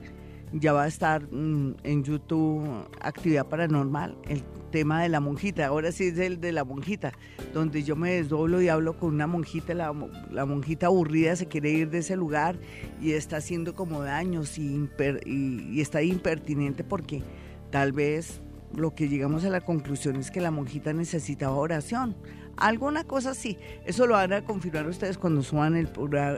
[0.51, 2.67] Ya va a estar mm, en YouTube
[3.01, 5.67] Actividad Paranormal, el tema de la monjita.
[5.67, 7.13] Ahora sí es el de la monjita,
[7.53, 9.75] donde yo me desdoblo y hablo con una monjita.
[9.75, 12.57] La, monjita aburrida se quiere ir de ese lugar
[12.99, 14.89] y está haciendo como daños y,
[15.25, 17.21] y está impertinente porque
[17.69, 18.41] tal vez
[18.75, 22.15] lo que llegamos a la conclusión es que la monjita necesitaba oración.
[22.57, 23.57] Alguna cosa sí.
[23.85, 25.89] Eso lo van a confirmar ustedes cuando suban el,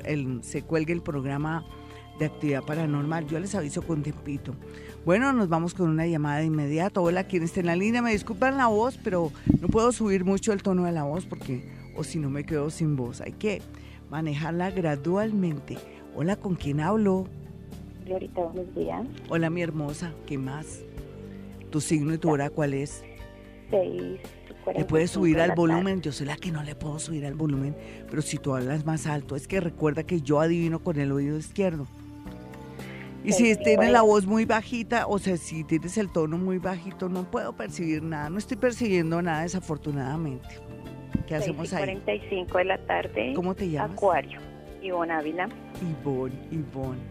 [0.05, 1.65] el se cuelgue el programa
[2.19, 3.27] de actividad paranormal.
[3.27, 4.53] Yo les aviso con tempito.
[5.03, 7.01] Bueno, nos vamos con una llamada de inmediato.
[7.01, 8.01] Hola, ¿quién está en la línea?
[8.01, 11.67] Me disculpan la voz, pero no puedo subir mucho el tono de la voz porque
[11.95, 13.21] o si no me quedo sin voz.
[13.21, 13.61] Hay que
[14.09, 15.77] manejarla gradualmente.
[16.15, 17.25] Hola, ¿con quién hablo?
[18.11, 19.05] Ahorita buenos días.
[19.29, 20.11] Hola, mi hermosa.
[20.25, 20.83] ¿Qué más?
[21.71, 23.03] ¿Tu signo y tu hora cuál es?
[23.69, 24.19] Seis.
[24.75, 26.01] ¿Le puedes subir al volumen?
[26.01, 27.75] Yo soy la que no le puedo subir al volumen,
[28.09, 31.37] pero si tú hablas más alto, es que recuerda que yo adivino con el oído
[31.37, 31.87] izquierdo.
[33.23, 37.07] Y si tienes la voz muy bajita, o sea, si tienes el tono muy bajito,
[37.07, 40.47] no puedo percibir nada, no estoy percibiendo nada desafortunadamente.
[41.27, 41.83] ¿Qué hacemos ahí?
[41.83, 43.33] 45 de la tarde.
[43.35, 43.91] ¿Cómo te llamas?
[43.91, 44.39] Acuario.
[44.81, 45.49] Ivonne Ávila.
[45.81, 47.01] Ivonne, Ivonne.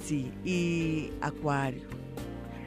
[0.00, 1.87] Sí, y Acuario.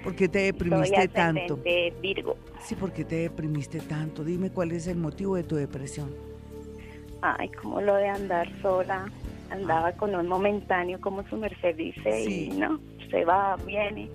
[0.04, 1.60] ¿Por qué te deprimiste tanto?
[2.02, 2.36] Virgo.
[2.64, 4.24] Sí, ¿por qué te deprimiste tanto?
[4.24, 6.10] Dime cuál es el motivo de tu depresión.
[7.22, 9.12] Ay, como lo de andar sola.
[9.50, 9.96] Andaba ah.
[9.96, 14.10] con un momentáneo, como su merced dice, y no, se va, viene.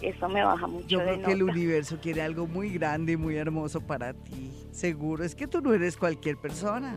[0.00, 0.86] Eso me baja mucho.
[0.86, 4.52] Yo creo que el universo quiere algo muy grande y muy hermoso para ti.
[4.70, 5.24] Seguro.
[5.24, 6.96] Es que tú no eres cualquier persona.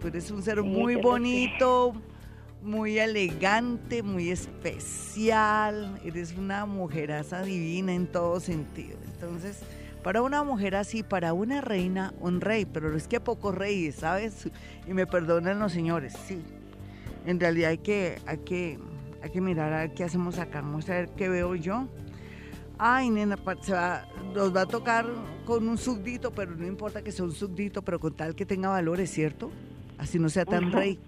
[0.00, 1.94] Tú eres un ser muy bonito,
[2.62, 8.96] muy elegante, muy especial, eres una mujeraza divina en todo sentido.
[9.12, 9.60] Entonces,
[10.02, 14.48] para una mujer así, para una reina, un rey, pero es que pocos reyes, ¿sabes?
[14.86, 16.42] Y me perdonan los señores, sí.
[17.26, 18.78] En realidad hay que, hay que,
[19.22, 21.88] hay que mirar a ver qué hacemos acá, vamos a ver qué veo yo.
[22.78, 25.06] Ay, nena, se va, nos va a tocar
[25.44, 28.70] con un súbdito, pero no importa que sea un súbdito, pero con tal que tenga
[28.70, 29.50] valores, ¿cierto?
[29.98, 30.98] Así no sea tan rey.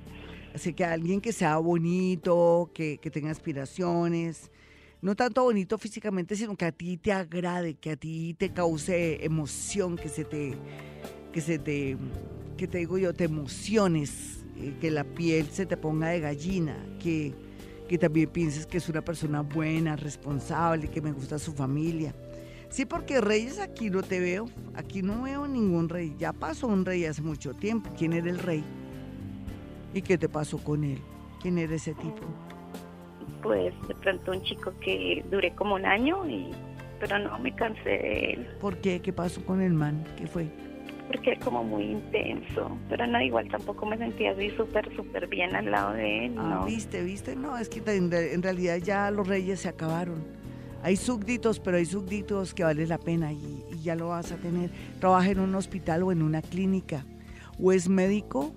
[0.55, 4.53] Así que alguien que sea bonito, que, tenga aspiraciones,
[5.03, 9.25] no tanto bonito físicamente, sino que a ti te agrade, que a ti te cause
[9.25, 10.55] emoción, que se te,
[11.33, 11.97] que se te,
[12.57, 16.77] que te digo yo, te emociones, eh, que la piel se te ponga de gallina,
[17.01, 17.35] que,
[17.89, 22.15] que también pienses que es una persona buena, responsable, que me gusta su familia.
[22.71, 26.15] Sí, porque reyes aquí no te veo, aquí no veo ningún rey.
[26.17, 27.91] Ya pasó un rey hace mucho tiempo.
[27.97, 28.65] ¿Quién era el rey?
[29.95, 30.99] ¿Y qué te pasó con él?
[31.41, 32.23] ¿Quién era ese tipo?
[33.43, 36.51] Pues de pronto un chico que duré como un año, y,
[36.99, 38.49] pero no me cansé de él.
[38.61, 39.01] ¿Por qué?
[39.01, 40.05] ¿Qué pasó con el man?
[40.17, 40.49] ¿Qué fue?
[41.07, 45.55] Porque es como muy intenso, pero no, igual tampoco me sentía así súper, súper bien
[45.55, 46.35] al lado de él.
[46.39, 50.25] Ah, viste, viste, no, es que en realidad ya los reyes se acabaron.
[50.83, 54.37] Hay súbditos, pero hay súbditos que vale la pena y, y ya lo vas a
[54.37, 54.71] tener.
[54.99, 57.05] Trabaja en un hospital o en una clínica.
[57.63, 58.53] O es médico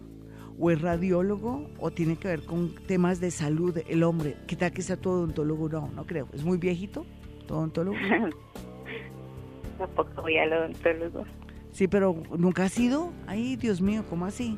[0.59, 4.37] o es radiólogo o tiene que ver con temas de salud el hombre.
[4.47, 5.69] ¿Qué tal que sea tu odontólogo?
[5.69, 6.27] No, no creo.
[6.33, 7.05] ¿Es muy viejito
[7.47, 7.97] tu odontólogo?
[9.77, 11.25] Tampoco voy al odontólogo.
[11.71, 13.13] Sí, pero ¿nunca ha sido?
[13.27, 14.57] Ay, Dios mío, ¿cómo así?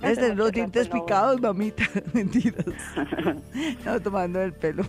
[0.00, 1.84] Tener los dientes picados, mamita.
[2.12, 2.64] Mentiras.
[3.84, 4.84] No, tomando el pelo.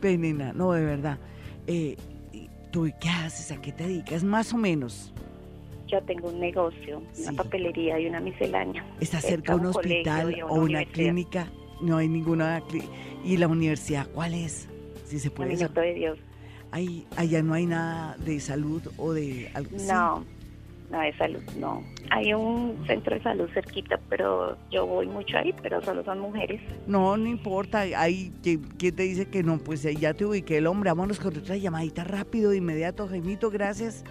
[0.00, 1.18] Ven, nena, no, de verdad.
[1.66, 1.96] Eh,
[2.32, 3.52] ¿y ¿Tú qué haces?
[3.52, 4.24] ¿A qué te dedicas?
[4.24, 5.12] Más o menos.
[5.88, 7.22] Yo tengo un negocio, Sí.
[7.22, 8.84] una papelería y una miscelánea.
[9.00, 11.48] ¿Está Cerca un un hospital o una clínica?
[11.80, 12.62] No hay ninguna.
[13.24, 14.68] ¿Y la universidad cuál es?
[15.06, 15.84] Si se Un puede saber.
[15.86, 16.18] de Dios.
[16.70, 19.70] Ahí, allá no hay nada de salud o de algo.
[19.88, 20.24] No,
[20.90, 21.82] no de salud, no.
[22.10, 26.60] Hay un centro de salud cerquita, pero yo voy mucho ahí, pero solo son mujeres.
[26.86, 27.80] No, no importa.
[27.96, 29.58] Ahí, ¿quién, quién te dice que no?
[29.58, 30.90] Pues eh, ya te ubiqué el hombre.
[30.90, 33.06] Vámonos con otra llamadita rápido, de inmediato.
[33.08, 34.04] Jaimito, gracias.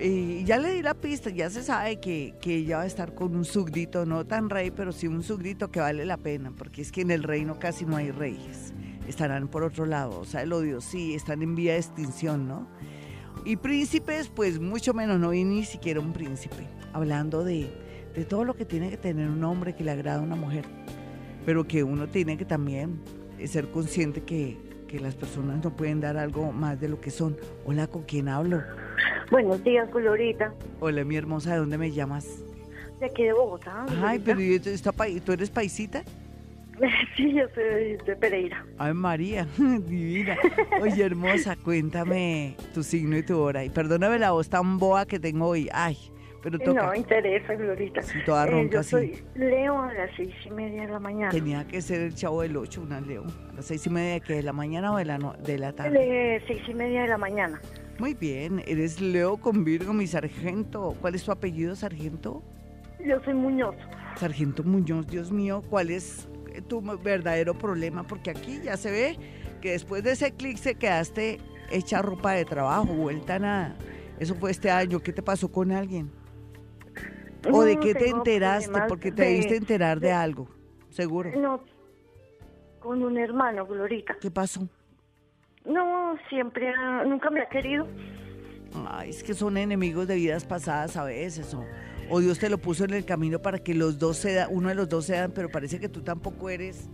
[0.00, 3.14] Y ya le di la pista, ya se sabe que, que ella va a estar
[3.14, 6.82] con un súbdito, no tan rey, pero sí un súbdito que vale la pena, porque
[6.82, 8.74] es que en el reino casi no hay reyes.
[9.06, 12.66] Estarán por otro lado, o sea, el odio sí, están en vía de extinción, ¿no?
[13.44, 16.66] Y príncipes, pues mucho menos, no hay ni siquiera un príncipe.
[16.92, 17.70] Hablando de,
[18.14, 20.64] de todo lo que tiene que tener un hombre que le agrada a una mujer,
[21.46, 23.00] pero que uno tiene que también
[23.46, 27.36] ser consciente que, que las personas no pueden dar algo más de lo que son.
[27.64, 28.62] Hola, ¿con quién hablo?
[29.30, 30.52] Buenos días, Glorita.
[30.80, 32.26] Hola, mi hermosa, ¿de dónde me llamas?
[33.00, 33.86] De aquí de Bogotá.
[34.02, 36.02] Ay, pero ¿y esto está pa- ¿tú eres paisita?
[37.16, 38.64] Sí, yo soy de Pereira.
[38.78, 40.36] Ay, María, divina.
[40.80, 43.64] Oye, hermosa, cuéntame tu signo y tu hora.
[43.64, 45.68] Y perdóname la voz tan boa que tengo hoy.
[45.72, 45.96] Ay,
[46.44, 46.86] pero toca.
[46.86, 48.02] No interesa, Glorita.
[48.02, 48.90] Sí, toda Eh, ronca, yo sí.
[48.90, 51.30] soy Leo a las seis y media de la mañana.
[51.30, 53.24] Tenía que ser el chavo del 8, una Leo.
[53.50, 56.36] A las seis y media de la mañana o de la, no- de la tarde.
[56.36, 57.60] Eh, seis y media de la mañana.
[57.98, 60.94] Muy bien, eres Leo con Virgo, mi sargento.
[61.00, 62.42] ¿Cuál es tu apellido, sargento?
[63.04, 63.74] Yo soy Muñoz.
[64.16, 68.06] Sargento Muñoz, Dios mío, ¿cuál es eh, tu verdadero problema?
[68.06, 69.16] Porque aquí ya se ve
[69.60, 71.38] que después de ese clic se quedaste
[71.70, 73.76] hecha ropa de trabajo, vuelta a nada.
[74.20, 75.00] Eso fue este año.
[75.00, 76.10] ¿Qué te pasó con alguien?
[77.52, 78.80] ¿O de qué te enteraste?
[78.88, 80.48] Porque te de- debiste enterar de de- algo,
[80.90, 81.30] seguro.
[81.38, 81.60] No,
[82.80, 84.16] con un hermano, Glorita.
[84.20, 84.68] ¿Qué pasó?
[85.64, 87.86] No, siempre, ha- nunca me ha querido.
[88.88, 91.64] Ay, es que son enemigos de vidas pasadas a veces, o,
[92.10, 94.68] o Dios te lo puso en el camino para que los dos se da, uno
[94.68, 96.88] de los dos se dan, pero parece que tú tampoco eres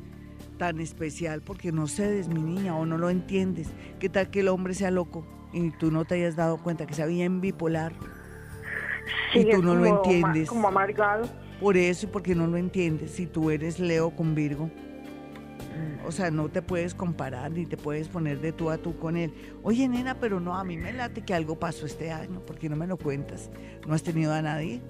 [0.58, 3.72] tan especial porque no cedes, mi niña, o no lo entiendes.
[3.98, 6.92] ¿Qué tal que el hombre sea loco y tú no te hayas dado cuenta que
[6.94, 7.92] sea bien bipolar?
[9.33, 10.49] Sí, y tú no lo como entiendes.
[10.49, 11.29] Como amargado.
[11.61, 14.66] Por eso y porque no lo entiendes, si tú eres Leo con Virgo.
[14.66, 18.99] mm, O sea, no te puedes comparar ni te puedes poner de tú a tú
[18.99, 19.33] con él.
[19.62, 22.77] Oye, nena, pero no, a mí me late que algo pasó este año, porque no
[22.77, 23.51] me lo cuentas.
[23.87, 24.81] ¿No has tenido a nadie?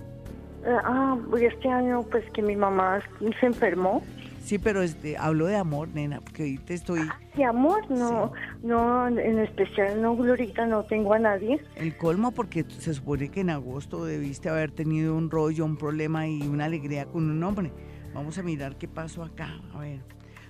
[0.64, 3.00] Eh, ah, este año, pues que mi mamá
[3.40, 4.02] se enfermó.
[4.44, 7.00] Sí, pero este, hablo de amor, nena, porque hoy te estoy...
[7.36, 11.60] De amor, no, no, en especial no, Glorita, no tengo a nadie.
[11.76, 16.26] El colmo porque se supone que en agosto debiste haber tenido un rollo, un problema
[16.26, 17.70] y una alegría con un hombre.
[18.12, 20.00] Vamos a mirar qué pasó acá, a ver.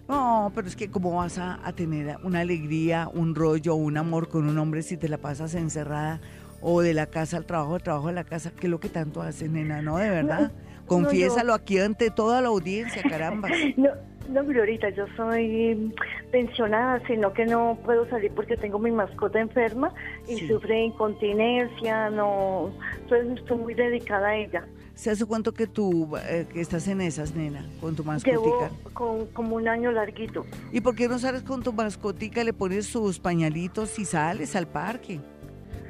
[0.09, 4.29] No, pero es que cómo vas a, a tener una alegría, un rollo, un amor
[4.29, 6.20] con un hombre si te la pasas encerrada
[6.62, 8.88] o de la casa al trabajo, del trabajo a la casa, ¿qué es lo que
[8.88, 9.83] tanto haces, nena?
[9.83, 10.53] No, de verdad.
[10.94, 13.48] Confiésalo aquí ante toda la audiencia, caramba.
[13.76, 13.90] No,
[14.29, 15.92] no, Glorita, yo soy
[16.31, 19.92] pensionada, sino que no puedo salir porque tengo mi mascota enferma
[20.29, 20.48] y Sí.
[20.48, 22.70] sufre incontinencia, no,
[23.03, 24.64] entonces estoy muy dedicada a ella.
[24.94, 28.40] ¿Se hace cuánto que tú eh, que estás en esas, nena, con tu mascotica?
[28.40, 30.44] Llevo con, como un año larguito.
[30.72, 34.66] ¿Y por qué no sales con tu mascotica, le pones sus pañalitos y sales al
[34.68, 35.18] parque?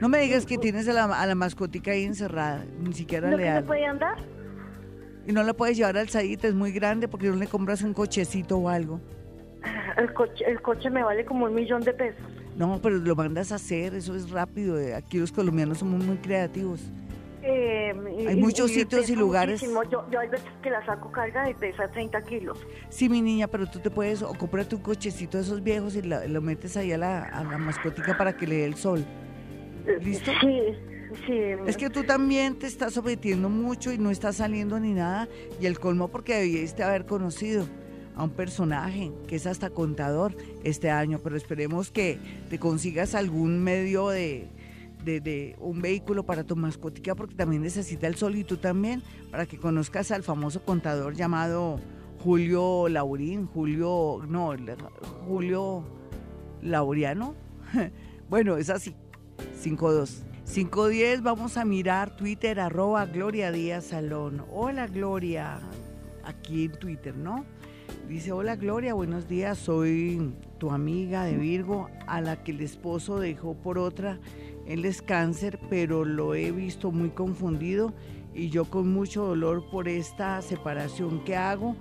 [0.01, 3.37] No me digas que tienes a la, a la mascotica ahí encerrada, ni siquiera ¿No
[3.37, 3.65] le que das.
[3.65, 4.17] puede andar?
[5.27, 8.57] Y no la puedes llevar alzadita, es muy grande, porque no le compras un cochecito
[8.59, 9.01] o algo.
[9.97, 12.21] El coche, el coche me vale como un millón de pesos.
[12.57, 14.79] No, pero lo mandas a hacer, eso es rápido.
[14.79, 16.81] eh, Aquí los colombianos somos muy creativos.
[17.43, 19.63] Eh, y- Hay muchos sitios y lugares.
[19.63, 19.83] muchísimo.
[19.91, 22.59] Yo, yo hay veces que la saco carga y pesa 30 kilos.
[22.91, 26.03] Sí, mi niña, pero tú te puedes, o cómprate un cochecito de esos viejos y
[26.03, 29.05] la- lo metes ahí a la, a la mascotica para que le dé el sol.
[29.87, 30.31] Eh, ¿Listo?
[30.41, 30.61] Sí,
[31.67, 35.29] Es que tú también te estás sometiendo mucho y no estás saliendo ni nada.
[35.61, 37.67] Y el colmo porque debiste haber conocido
[38.17, 41.19] a un personaje que es hasta contador este año.
[41.23, 42.19] Pero esperemos que
[42.49, 44.49] te consigas algún medio de,
[45.05, 49.47] de, un vehículo para tu mascotica porque también necesita el sol y tú también para
[49.47, 51.81] que conozcas al famoso contador llamado
[52.23, 53.47] Julio Laurín.
[53.47, 54.55] Julio, no,
[55.27, 55.85] Julio
[56.63, 57.35] Laureano.
[58.29, 58.95] bueno, es así.
[59.61, 60.30] 52.
[60.53, 64.45] 510, vamos a mirar Twitter, arroba Gloria Díaz Salón.
[64.51, 65.61] Hola Gloria,
[66.25, 67.45] aquí en Twitter, ¿no?
[68.09, 73.21] Dice, hola Gloria, buenos días, soy tu amiga de Virgo, a la que el esposo
[73.21, 74.19] dejó por otra.
[74.67, 77.95] Él es cáncer, pero lo he visto muy confundido
[78.35, 81.77] y yo con mucho dolor por esta separación que hago.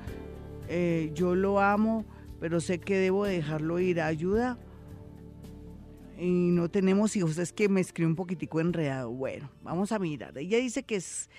[0.68, 2.06] Eh, yo lo amo,
[2.40, 4.00] pero sé que debo dejarlo ir.
[4.00, 4.60] Ayuda.
[6.20, 7.38] Y no tenemos hijos.
[7.38, 9.10] Es que me escribe un poquitico enredado.
[9.12, 10.38] Bueno, vamos a mirar.
[10.38, 11.30] Ella dice que es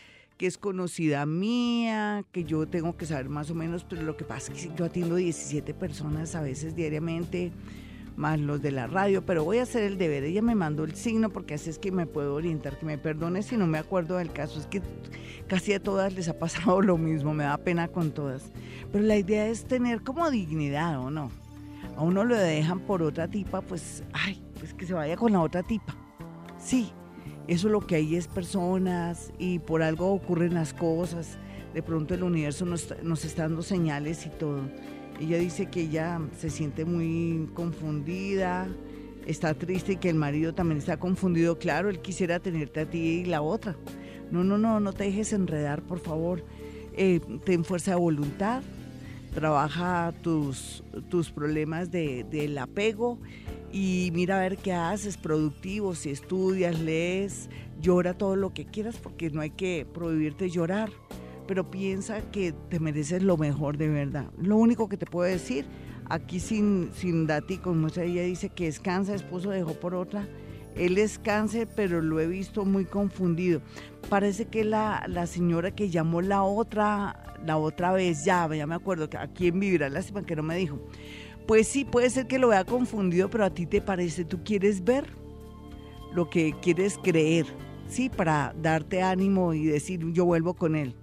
[0.41, 4.25] que es conocida mía, que yo tengo que saber más o menos, pero lo que
[4.25, 7.53] pasa es que yo atiendo 17 personas a veces diariamente
[8.17, 10.25] más los de la radio, pero voy a hacer el deber.
[10.25, 13.43] Ella me mandó el signo porque así es que me puedo orientar, que me perdone
[13.43, 14.59] si no me acuerdo del caso.
[14.59, 14.81] Es que
[15.47, 18.51] casi a todas les ha pasado lo mismo, me da pena con todas.
[18.93, 21.31] Pero la idea es tener como dignidad, ¿o no?
[21.99, 25.41] A uno lo dejan por otra tipa, pues, ay, pues que se vaya con la
[25.41, 25.97] otra tipa.
[26.59, 26.93] Sí,
[27.49, 31.39] eso lo que hay es personas y por algo ocurren las cosas.
[31.75, 34.61] De pronto el universo nos, nos está dando señales y todo.
[35.19, 38.69] Ella dice que ella se siente muy confundida,
[39.27, 41.59] está triste y que el marido también está confundido.
[41.59, 43.77] Claro, él quisiera tenerte a ti y la otra.
[44.31, 46.45] No, no, no, no te dejes enredar, por favor.
[46.93, 48.63] Eh, ten fuerza de voluntad,
[49.31, 53.19] trabaja tus, tus problemas de, del apego
[53.73, 57.49] y mira a ver qué haces, productivo, si estudias, lees,
[57.81, 60.91] llora todo lo que quieras porque no hay que prohibirte llorar
[61.51, 64.31] pero piensa que te mereces lo mejor de verdad.
[64.41, 65.65] Lo único que te puedo decir,
[66.09, 70.29] aquí sin, sin dati, como ella dice que es cáncer, esposo dejó por otra.
[70.77, 73.61] Él es cáncer, pero lo he visto muy confundido.
[74.09, 78.75] Parece que la, la señora que llamó la otra, la otra vez, ya, ya me
[78.75, 80.79] acuerdo, a quién vivirá, lástima que no me dijo.
[81.47, 84.85] Pues sí, puede ser que lo vea confundido, pero a ti te parece, tú quieres
[84.85, 85.07] ver
[86.13, 87.47] lo que quieres creer,
[87.89, 88.09] ¿sí?
[88.09, 90.95] Para darte ánimo y decir, yo vuelvo con él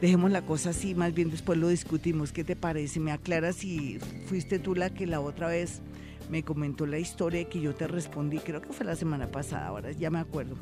[0.00, 2.32] dejemos la cosa así, más bien después lo discutimos.
[2.32, 3.00] ¿Qué te parece?
[3.00, 5.82] Me aclaras si fuiste tú la que la otra vez
[6.30, 9.90] me comentó la historia que yo te respondí, creo que fue la semana pasada, ahora
[9.92, 10.56] ya me acuerdo.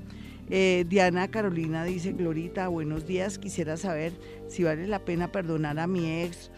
[0.50, 4.12] Eh, Diana Carolina dice, Glorita, buenos días, quisiera saber
[4.48, 6.50] si vale la pena perdonar a mi ex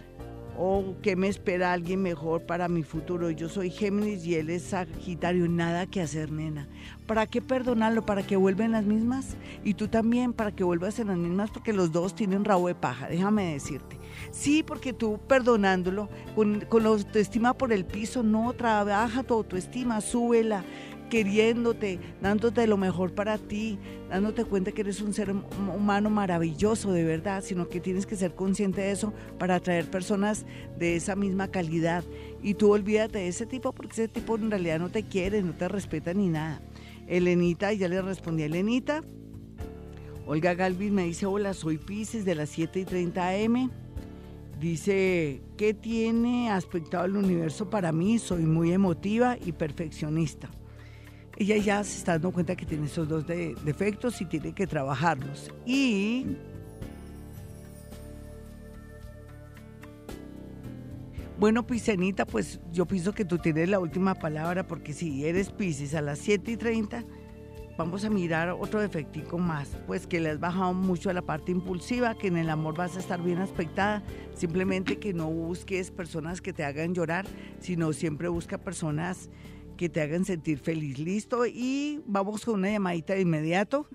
[0.62, 3.30] o qué me espera alguien mejor para mi futuro.
[3.30, 6.68] Yo soy Géminis y él es Sagitario, nada que hacer, nena.
[7.06, 8.04] ¿Para qué perdonarlo?
[8.04, 9.38] ¿Para que vuelva en las mismas?
[9.64, 12.74] Y tú también, para que vuelvas en las mismas, porque los dos tienen rabo de
[12.74, 13.98] paja, déjame decirte.
[14.32, 20.02] Sí, porque tú perdonándolo, con, con la autoestima por el piso, no, trabaja tu autoestima,
[20.02, 20.62] súbela,
[21.10, 27.04] queriéndote, dándote lo mejor para ti, dándote cuenta que eres un ser humano maravilloso de
[27.04, 30.46] verdad, sino que tienes que ser consciente de eso para atraer personas
[30.78, 32.04] de esa misma calidad.
[32.42, 35.52] Y tú olvídate de ese tipo porque ese tipo en realidad no te quiere, no
[35.52, 36.62] te respeta ni nada.
[37.06, 39.02] Elenita, ya le respondí a Elenita.
[40.26, 43.70] Olga Galvis me dice, hola, soy Pisces de las 7 y 30 am.
[44.60, 48.18] Dice, ¿qué tiene aspectado el universo para mí?
[48.18, 50.50] Soy muy emotiva y perfeccionista
[51.40, 55.50] ella ya se está dando cuenta que tiene esos dos defectos y tiene que trabajarlos.
[55.64, 56.36] Y
[61.38, 65.94] Bueno, Pisenita, pues yo pienso que tú tienes la última palabra porque si eres Pisces
[65.94, 67.02] a las 7 y 30,
[67.78, 71.50] vamos a mirar otro defectico más, pues que le has bajado mucho a la parte
[71.50, 74.02] impulsiva, que en el amor vas a estar bien aspectada,
[74.34, 77.24] simplemente que no busques personas que te hagan llorar,
[77.58, 79.30] sino siempre busca personas
[79.80, 80.98] que te hagan sentir feliz.
[80.98, 83.86] Listo, y vamos con una llamadita de inmediato.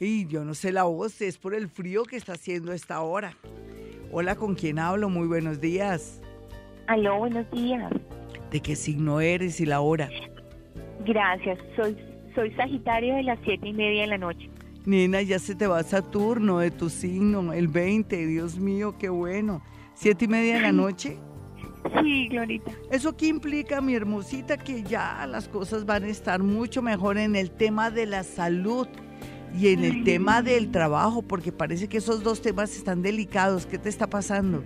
[0.00, 3.36] Y yo no sé la voz, es por el frío que está haciendo esta hora.
[4.10, 5.10] Hola, ¿con quién hablo?
[5.10, 6.22] Muy buenos días.
[6.86, 7.92] Aló, buenos días.
[8.50, 10.08] ¿De qué signo eres y la hora?
[11.04, 11.94] Gracias, soy,
[12.34, 14.48] soy Sagitario de las siete y media de la noche.
[14.86, 19.62] Nena, ya se te va Saturno de tu signo, el 20, Dios mío, qué bueno.
[19.92, 21.18] ¿Siete y media de la noche?
[22.00, 22.72] Sí, Glorita.
[22.90, 24.56] ¿Eso qué implica, mi hermosita?
[24.56, 28.88] Que ya las cosas van a estar mucho mejor en el tema de la salud
[29.56, 33.66] y en el tema del trabajo, porque parece que esos dos temas están delicados.
[33.66, 34.64] ¿Qué te está pasando?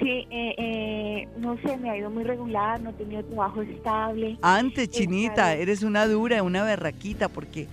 [0.00, 4.36] Sí, eh, eh, no sé, me ha ido muy regular, no he tenido trabajo estable.
[4.42, 7.68] Antes, chinita, eres una dura, una berraquita, porque,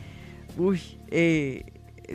[0.55, 0.79] uy,
[1.09, 1.63] eh,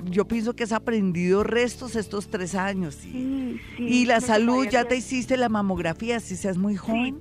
[0.04, 2.98] yo pienso que has aprendido restos estos tres años.
[3.04, 7.20] y la salud, ya te hiciste la mamografía, si seas muy joven.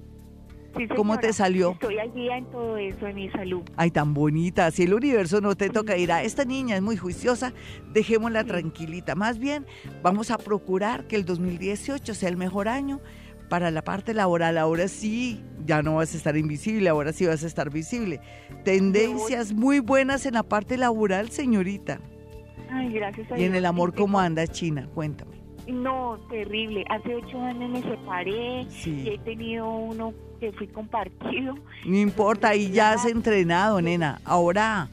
[0.95, 1.73] ¿Cómo te salió?
[1.73, 3.61] Estoy al día en todo eso, en mi salud.
[3.75, 4.71] Ay, tan bonita.
[4.71, 7.53] Si el universo no te toca, dirá, esta niña es muy juiciosa,
[7.93, 9.13] dejémosla tranquilita.
[9.13, 9.67] Más bien,
[10.01, 13.01] vamos a procurar que el 2018 sea el mejor año
[13.49, 14.57] para la parte laboral.
[14.57, 18.19] Ahora sí, ya no vas a estar invisible, ahora sí vas a estar visible.
[18.63, 21.99] Tendencias muy buenas en la parte laboral, señorita.
[22.73, 24.87] Ay, gracias a ¿Y en el amor cómo anda China?
[24.93, 25.43] Cuéntame.
[25.67, 26.83] No, terrible.
[26.89, 31.55] Hace ocho años me separé y he tenido uno que fui compartido.
[31.85, 34.19] No importa, ahí ya has entrenado, nena.
[34.25, 34.89] Ahora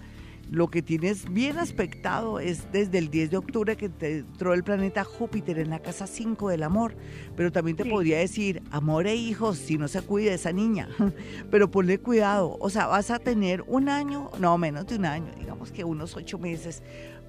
[0.51, 4.65] lo que tienes bien aspectado es desde el 10 de octubre que te entró el
[4.65, 6.97] planeta Júpiter en la casa 5 del amor,
[7.37, 10.89] pero también te podría decir, amor e hijos, si no se cuida esa niña,
[11.53, 15.33] pero ponle cuidado, o sea, vas a tener un año, no menos de un año,
[15.39, 16.83] digamos que unos ocho meses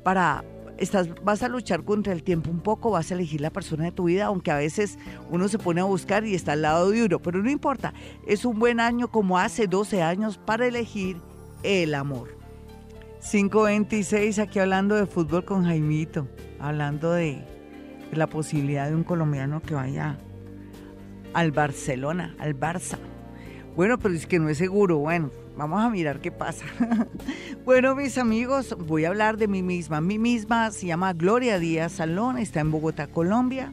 [0.03, 0.43] para...
[0.77, 3.91] Estás, vas a luchar contra el tiempo un poco, vas a elegir la persona de
[3.91, 4.97] tu vida, aunque a veces
[5.29, 7.93] uno se pone a buscar y está al lado de uno, pero no importa,
[8.25, 11.17] es un buen año como hace 12 años para elegir
[11.61, 12.35] el amor.
[13.29, 16.27] 526, aquí hablando de fútbol con Jaimito,
[16.59, 17.45] hablando de,
[18.11, 20.17] la posibilidad de un colombiano que vaya
[21.33, 22.97] al Barcelona, al Barça.
[23.75, 24.97] Bueno, pero es que no es seguro.
[24.97, 26.65] Bueno, vamos a mirar qué pasa.
[27.65, 30.01] bueno, mis amigos, voy a hablar de mí misma.
[30.01, 33.71] Mi misma se llama Gloria Díaz Salón, está en Bogotá, Colombia.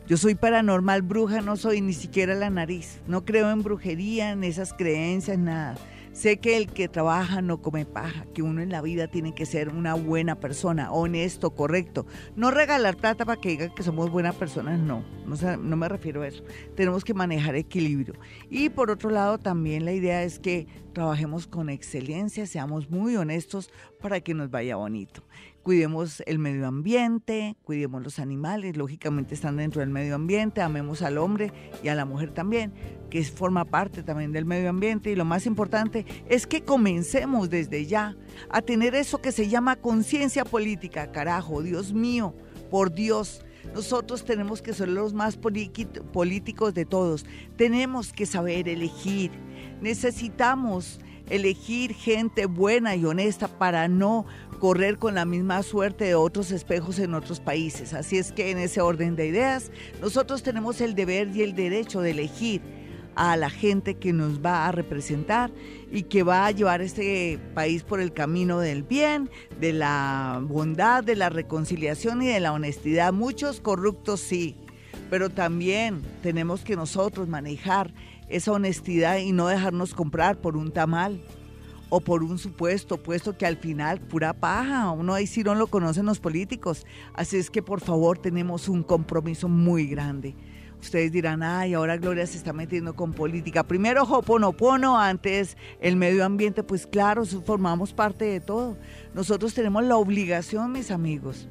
[0.07, 3.01] Yo soy paranormal bruja, no soy ni siquiera la nariz.
[3.07, 5.75] No creo en brujería, en esas creencias, nada.
[6.11, 9.45] Sé que el que trabaja no come paja, que uno en la vida tiene que
[9.45, 12.07] ser una buena persona, honesto, correcto.
[12.35, 16.23] No regalar plata para que digan que somos buenas personas, no, no, no me refiero
[16.23, 16.43] a eso.
[16.75, 18.15] Tenemos que manejar equilibrio.
[18.49, 23.69] Y por otro lado, también la idea es que trabajemos con excelencia, seamos muy honestos
[24.01, 25.21] para que nos vaya bonito
[25.63, 31.17] cuidemos el medio ambiente, cuidemos los animales, lógicamente están dentro del medio ambiente, amemos al
[31.17, 31.51] hombre
[31.81, 32.73] y a la mujer también,
[33.09, 37.85] que forma parte también del medio ambiente y lo más importante es que comencemos desde
[37.85, 38.15] ya
[38.49, 42.35] a tener eso que se llama conciencia política, carajo, Dios mío,
[42.69, 43.45] por Dios.
[43.73, 47.25] Nosotros tenemos que ser los más políticos de todos.
[47.55, 49.31] Tenemos que saber elegir.
[49.81, 50.99] Necesitamos
[51.29, 54.25] elegir gente buena y honesta para no
[54.59, 57.93] correr con la misma suerte de otros espejos en otros países.
[57.93, 59.71] Así es que en ese orden de ideas,
[60.01, 62.61] nosotros tenemos el deber y el derecho de elegir
[63.15, 65.51] a la gente que nos va a representar
[65.91, 71.03] y que va a llevar este país por el camino del bien, de la bondad,
[71.03, 73.13] de la reconciliación y de la honestidad.
[73.13, 74.55] Muchos corruptos sí,
[75.09, 77.93] pero también tenemos que nosotros manejar
[78.29, 81.21] esa honestidad y no dejarnos comprar por un tamal
[81.89, 85.67] o por un supuesto, puesto que al final pura paja, uno ahí sí no lo
[85.67, 86.85] conocen los políticos.
[87.13, 90.35] Así es que por favor tenemos un compromiso muy grande.
[90.83, 93.63] Ustedes dirán, ay, ahora Gloria se está metiendo con política.
[93.63, 96.61] Primero Hoponopono, antes el medio ambiente.
[96.61, 98.77] Pues claro, formamos parte de todo.
[99.13, 101.47] Nosotros tenemos la obligación, mis amigos.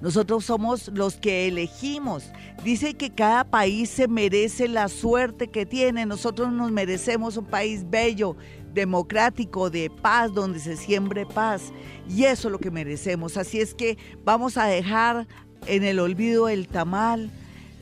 [0.00, 2.30] Nosotros somos los que elegimos.
[2.64, 6.06] Dice que cada país se merece la suerte que tiene.
[6.06, 8.36] Nosotros nos merecemos un país bello,
[8.72, 11.72] democrático, de paz, donde se siembre paz.
[12.08, 13.36] Y eso es lo que merecemos.
[13.36, 15.26] Así es que vamos a dejar
[15.66, 17.30] en el olvido el tamal,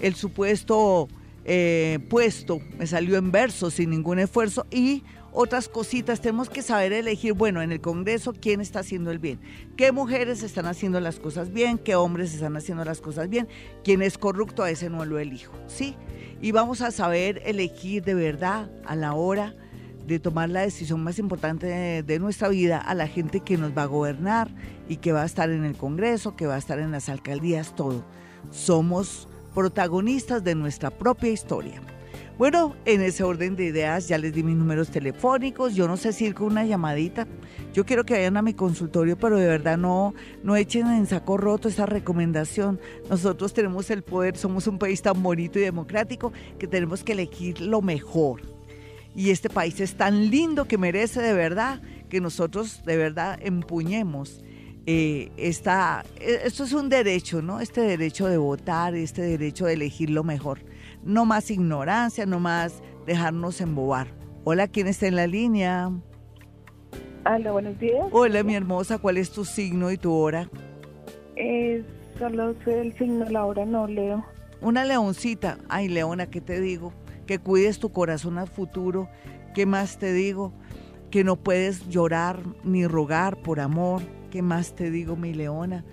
[0.00, 1.08] el supuesto
[1.48, 5.04] eh, puesto, me salió en verso sin ningún esfuerzo y
[5.36, 6.20] otras cositas.
[6.20, 9.38] Tenemos que saber elegir, bueno, en el Congreso, quién está haciendo el bien,
[9.76, 13.46] qué mujeres están haciendo las cosas bien, qué hombres están haciendo las cosas bien,
[13.84, 15.94] quién es corrupto, a ese no lo elijo, ¿sí?
[16.40, 19.54] Y vamos a saber elegir de verdad a la hora
[20.06, 21.66] de tomar la decisión más importante
[22.02, 24.48] de, nuestra vida a la gente que nos va a gobernar
[24.88, 27.74] y que va a estar en el Congreso, que va a estar en las alcaldías,
[27.74, 28.04] todo.
[28.50, 31.82] Somos protagonistas de nuestra propia historia.
[32.38, 36.12] Bueno, en ese orden de ideas ya les di mis números telefónicos, yo no sé
[36.12, 37.26] si ir con una llamadita,
[37.72, 41.38] yo quiero que vayan a mi consultorio, pero de verdad no, no echen en saco
[41.38, 42.78] roto esa recomendación.
[43.08, 47.60] Nosotros tenemos el poder, somos un país tan bonito y democrático que tenemos que elegir
[47.62, 48.56] lo mejor
[49.16, 51.80] y este país es tan lindo que merece de verdad
[52.10, 54.42] que nosotros de verdad empuñemos.
[54.84, 57.60] Eh, esta, e, esto es un derecho, ¿no?
[57.60, 60.60] Este derecho de votar, este derecho de elegir lo mejor.
[61.06, 64.08] No más ignorancia, no más dejarnos embobar.
[64.44, 65.90] Hola, ¿quién está en la línea?
[67.24, 68.06] Hola, buenos días.
[68.12, 70.50] Hola, mi hermosa, ¿cuál es tu signo y tu hora?
[71.36, 71.82] Eh,
[72.18, 74.22] solo sé el signo, la hora no leo.
[74.60, 75.56] Una leoncita.
[75.68, 76.92] Ay, leona, ¿qué te digo?
[77.26, 79.08] que cuides tu corazón al futuro.
[79.54, 80.52] ¿Qué más te digo?
[81.10, 84.02] Que no puedes llorar ni rogar por amor.
[84.30, 85.84] ¿Qué más te digo, mi leona?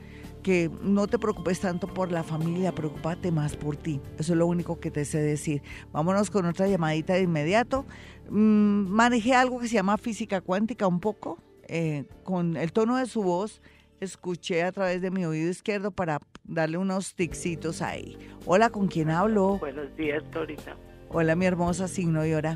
[0.44, 4.02] Que no te preocupes tanto por la familia, preocúpate más por ti.
[4.20, 5.62] Eso es lo único que te sé decir.
[5.92, 7.86] Vámonos con otra llamadita de inmediato.
[8.30, 13.06] Mm, manejé algo que se llama física cuántica un poco, eh, con el tono de
[13.06, 13.62] su voz
[14.04, 18.18] escuché a través de mi oído izquierdo para darle unos ticsitos ahí.
[18.46, 19.58] Hola, ¿con quién hablo?
[19.60, 20.76] Buenos días, Dorita.
[21.10, 22.56] Hola, mi hermosa signo y hora.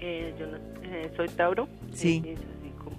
[0.00, 0.46] Eh, yo
[0.82, 1.68] eh, soy Tauro.
[1.92, 2.22] Sí.
[2.24, 2.36] Eh,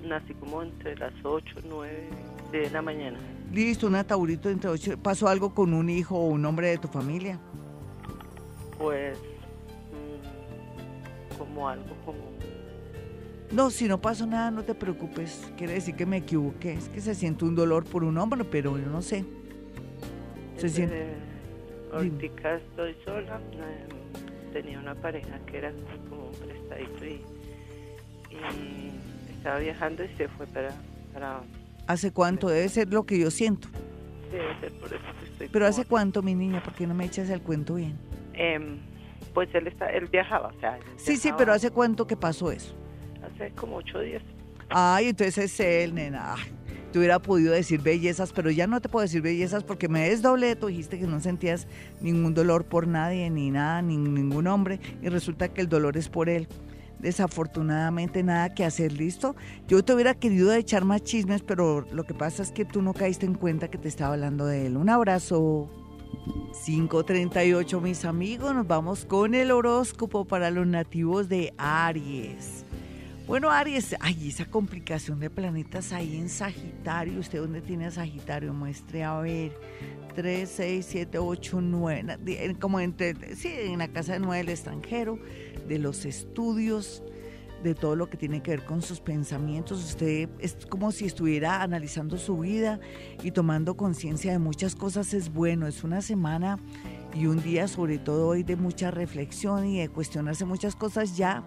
[0.04, 2.10] nací como entre las 8, 9
[2.52, 3.20] de la mañana.
[3.52, 4.98] Listo, una Taurito entre 8.
[5.02, 7.40] ¿Pasó algo con un hijo o un hombre de tu familia?
[8.78, 12.20] Pues, mm, como algo como...
[13.52, 15.50] No, si no pasó nada, no te preocupes.
[15.58, 16.74] Quiere decir que me equivoqué.
[16.74, 19.24] Es que se siente un dolor por un hombre, pero yo no sé.
[20.58, 21.14] Se siente...
[21.94, 23.40] Ahorita estoy sola.
[23.54, 25.72] Em, tenía una pareja que era
[26.10, 27.22] como un prestadito y,
[29.38, 30.72] estaba viajando y se fue para,
[31.14, 31.42] para...
[31.88, 32.50] ¿Hace cuánto?
[32.50, 33.70] Debe ser lo que yo siento.
[34.32, 35.48] Debe ser por eso que estoy...
[35.48, 36.62] ¿Pero hace cuánto, mi niña?
[36.62, 37.98] ¿Por qué no me echas el cuento bien?
[38.34, 38.60] Eh,
[39.34, 40.78] pues él, está, él viajaba, o sea...
[40.98, 42.76] sí, sí, pero ¿hace cuánto que pasó eso?
[43.24, 44.22] Hace como ocho días.
[44.70, 46.36] Ay, entonces es él, nena.
[46.92, 50.56] te hubiera podido decir bellezas, pero ya no te puedo decir bellezas porque me desdoblé.
[50.56, 51.68] Tú dijiste que no sentías
[52.02, 56.10] ningún dolor por nadie, ni nada, ni ningún hombre, y resulta que el dolor es
[56.10, 56.48] por él.
[57.00, 59.36] Desafortunadamente nada que hacer, ¿listo?
[59.68, 62.94] Yo te hubiera querido echar más chismes, pero lo que pasa es que tú no
[62.94, 64.78] caíste en cuenta que te estaba hablando de él.
[64.78, 65.70] Un abrazo.
[66.66, 72.67] 538 mis amigos, nos vamos con el horóscopo para los nativos de Aries.
[73.28, 77.20] Bueno, Aries, ay, esa complicación de planetas ahí en Sagitario.
[77.20, 78.54] ¿Usted dónde tiene a Sagitario?
[78.54, 79.52] Muestre a ver.
[80.16, 82.56] 3, 6, 7, 8, 9.
[82.58, 85.20] Como entre, sí, en la casa de nueve del extranjero,
[85.68, 87.04] de los estudios,
[87.64, 89.84] de todo lo que tiene que ver con sus pensamientos.
[89.84, 92.80] Usted es como si estuviera analizando su vida
[93.24, 95.14] y tomando conciencia de muchas cosas.
[95.14, 96.60] Es bueno, es una semana
[97.14, 101.44] y un día sobre todo hoy de mucha reflexión y de cuestionarse muchas cosas ya.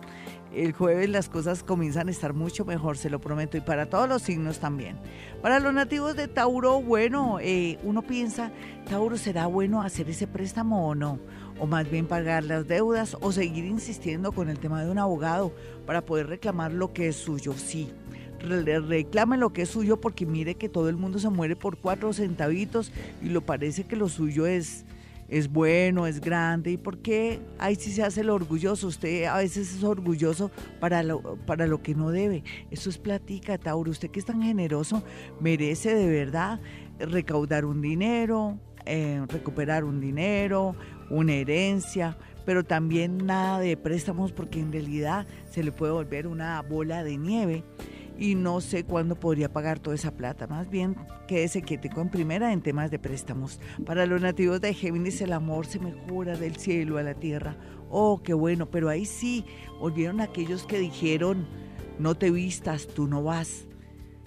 [0.55, 4.09] El jueves las cosas comienzan a estar mucho mejor, se lo prometo, y para todos
[4.09, 4.97] los signos también.
[5.43, 8.51] Para los nativos de Tauro, bueno, eh, uno piensa,
[8.89, 11.19] Tauro, ¿será bueno hacer ese préstamo o no?
[11.61, 15.53] o más bien pagar las deudas o seguir insistiendo con el tema de un abogado
[15.87, 17.53] para poder reclamar lo que es suyo.
[17.53, 17.93] Sí,
[18.41, 22.13] reclame lo que es suyo porque mire que todo el mundo se muere por cuatro
[22.15, 22.91] centavitos
[23.23, 24.87] y lo parece que lo suyo es
[25.31, 28.89] es bueno, es grande y porque ahí sí se hace lo orgulloso.
[28.89, 30.51] Usted a veces es orgulloso
[30.81, 32.43] para lo, para lo que no debe.
[32.71, 33.91] Eso es platica, Tauro.
[33.91, 35.03] Usted que es tan generoso
[35.41, 36.61] merece de verdad
[36.99, 40.75] recaudar un dinero, eh, recuperar un dinero,
[41.11, 46.61] una herencia, pero también nada de préstamos porque en realidad se le puede volver una
[46.63, 47.65] bola de nieve
[48.21, 50.47] y no sé cuándo podría pagar toda esa plata.
[50.47, 50.95] Más bien,
[51.27, 53.59] quédese quietico en primera en temas de préstamos.
[53.87, 57.57] Para los nativos de Géminis, el amor se mejora del cielo a la tierra.
[57.89, 59.47] Oh, qué bueno, pero ahí sí,
[59.81, 61.47] volvieron aquellos que dijeron,
[61.99, 63.65] no te vistas, tú no vas.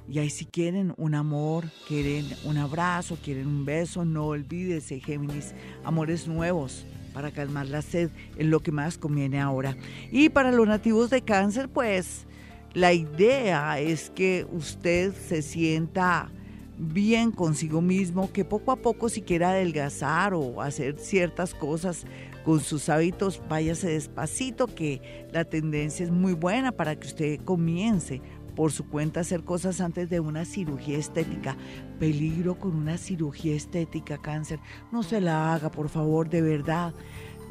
[0.09, 5.53] Y ahí si quieren un amor, quieren un abrazo, quieren un beso, no olvídese, Géminis,
[5.83, 6.83] amores nuevos
[7.13, 9.77] para calmar la sed es lo que más conviene ahora.
[10.11, 12.25] Y para los nativos de cáncer, pues
[12.73, 16.31] la idea es que usted se sienta
[16.77, 22.05] bien consigo mismo, que poco a poco si quiere adelgazar o hacer ciertas cosas
[22.43, 28.21] con sus hábitos, váyase despacito, que la tendencia es muy buena para que usted comience
[28.55, 31.57] por su cuenta hacer cosas antes de una cirugía estética.
[31.99, 34.59] Peligro con una cirugía estética, cáncer.
[34.91, 36.93] No se la haga, por favor, de verdad.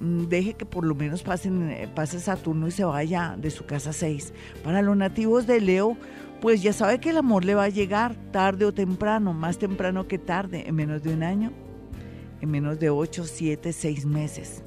[0.03, 3.65] Mm, deje que por lo menos pasen, eh, pase Saturno y se vaya de su
[3.65, 4.35] casa 6.
[4.65, 5.97] Para los nativos de Leo,
[6.41, 10.09] pues ya sabe que el amor le va a llegar tarde o temprano, más temprano
[10.09, 11.53] que tarde, en menos de un año,
[12.41, 14.65] en menos de 8, 7, 6 meses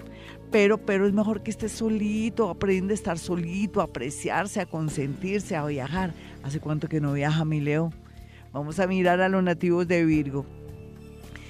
[0.51, 5.55] pero, pero es mejor que esté solito, aprende a estar solito, a apreciarse, a consentirse,
[5.57, 6.13] a viajar.
[6.43, 7.91] ¿Hace cuánto que no viaja mi Leo?
[8.53, 10.45] Vamos a mirar a los nativos de Virgo.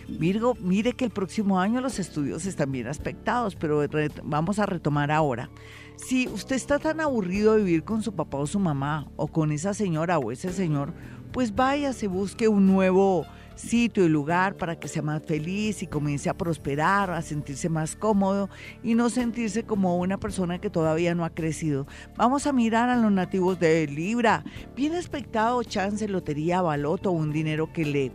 [0.08, 3.82] Virgo, mire que el próximo año los estudios están bien aspectados, pero
[4.24, 5.49] vamos a retomar ahora.
[5.97, 9.51] Si usted está tan aburrido de vivir con su papá o su mamá, o con
[9.51, 10.93] esa señora o ese señor,
[11.32, 13.26] pues váyase, busque un nuevo
[13.56, 17.95] sitio y lugar para que sea más feliz y comience a prosperar, a sentirse más
[17.95, 18.49] cómodo
[18.84, 21.88] y no sentirse como una persona que todavía no ha crecido.
[22.18, 24.43] Vamos a mirar a los nativos de Libra.
[24.76, 28.12] Bien expectado, chance, lotería, baloto, un dinero que le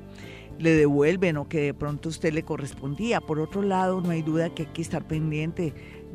[0.61, 3.21] le devuelven o que de pronto usted le correspondía.
[3.21, 5.75] Por otro lado, no hay duda que hay que estar pendiente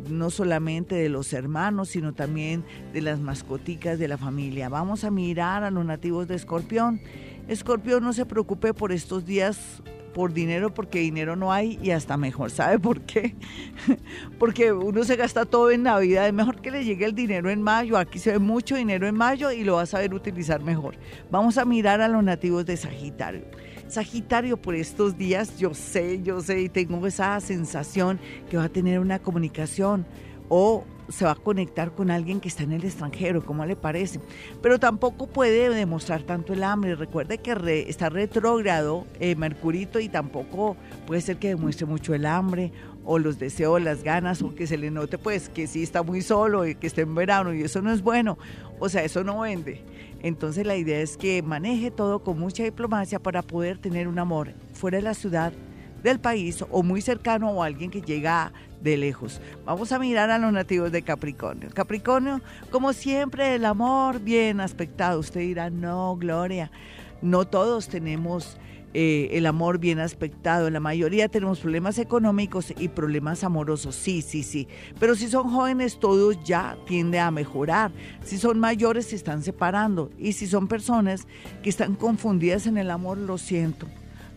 [0.09, 4.69] no solamente de los hermanos, sino también de las mascoticas de la familia.
[4.69, 7.01] Vamos a mirar a los nativos de Escorpión.
[7.47, 9.81] Escorpión, no se preocupe por estos días
[10.13, 12.51] por dinero porque dinero no hay y hasta mejor.
[12.51, 13.35] ¿Sabe por qué?
[14.39, 16.27] porque uno se gasta todo en Navidad.
[16.27, 17.97] Es mejor que le llegue el dinero en mayo.
[17.97, 20.95] Aquí se ve mucho dinero en mayo y lo va a saber utilizar mejor.
[21.31, 23.45] Vamos a mirar a los nativos de Sagitario.
[23.88, 28.19] Sagitario, por estos días yo sé, yo sé y tengo esa sensación
[28.49, 30.05] que va a tener una comunicación
[30.49, 34.19] o se va a conectar con alguien que está en el extranjero, ¿cómo le parece?
[34.61, 36.95] Pero tampoco puede demostrar tanto el hambre.
[36.95, 40.75] Recuerde que está retrógrado eh, Mercurito y tampoco
[41.05, 42.71] puede ser que demuestre mucho el hambre
[43.03, 46.23] o los deseos, las ganas, o que se le note pues que sí está muy
[46.23, 48.38] solo y que esté en verano y eso no es bueno.
[48.79, 49.83] O sea, eso no vende.
[50.26, 54.53] Entonces la idea es que maneje todo con mucha diplomacia para poder tener un amor
[54.73, 55.53] fuera de la ciudad
[56.01, 58.51] del país o muy cercano o alguien que llega
[58.82, 59.39] de lejos.
[59.65, 61.69] Vamos a mirar a los nativos de Capricornio.
[61.71, 65.19] Capricornio, como siempre, el amor bien aspectado.
[65.19, 66.71] Usted dirá, no, Gloria,
[67.21, 68.57] no todos tenemos
[68.97, 70.69] eh, el amor bien aspectado.
[70.69, 73.93] La mayoría tenemos problemas económicos y problemas amorosos.
[73.93, 74.69] Sí, sí, sí.
[75.01, 77.91] Pero si son jóvenes, todos ya tiende a mejorar.
[78.23, 80.11] Si son mayores, se están separando.
[80.17, 81.27] Y si son personas
[81.61, 83.85] que están confundidas en el amor, lo siento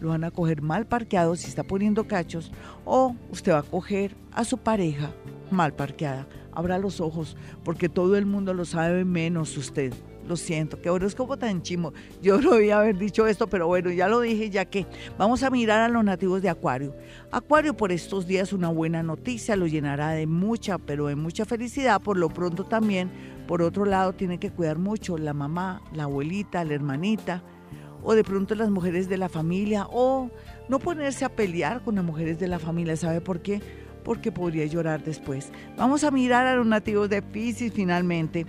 [0.00, 2.52] lo van a coger mal parqueado si está poniendo cachos
[2.84, 5.10] o usted va a coger a su pareja
[5.50, 6.28] mal parqueada.
[6.58, 9.92] Abra los ojos porque todo el mundo lo sabe menos usted.
[10.26, 11.92] Lo siento, es como tan chimo.
[12.20, 14.84] Yo no debía haber dicho esto, pero bueno, ya lo dije, ya que
[15.16, 16.96] vamos a mirar a los nativos de Acuario.
[17.30, 22.02] Acuario por estos días una buena noticia, lo llenará de mucha, pero de mucha felicidad.
[22.02, 23.08] Por lo pronto también,
[23.46, 27.44] por otro lado, tiene que cuidar mucho la mamá, la abuelita, la hermanita,
[28.02, 30.28] o de pronto las mujeres de la familia, o
[30.68, 32.96] no ponerse a pelear con las mujeres de la familia.
[32.96, 33.62] ¿Sabe por qué?
[34.08, 35.52] Porque podría llorar después.
[35.76, 38.46] Vamos a mirar a los nativos de Pisces finalmente.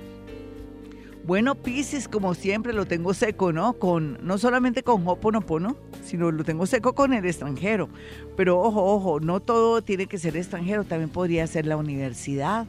[1.26, 3.74] Bueno, Pisces, como siempre, lo tengo seco, ¿no?
[3.74, 7.90] Con, no solamente con Hoponopono, sino lo tengo seco con el extranjero.
[8.38, 12.66] Pero ojo, ojo, no todo tiene que ser extranjero, también podría ser la universidad,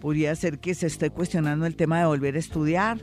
[0.00, 3.00] podría ser que se esté cuestionando el tema de volver a estudiar,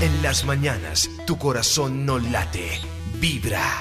[0.00, 2.68] En las mañanas, tu corazón no late,
[3.20, 3.80] vibra.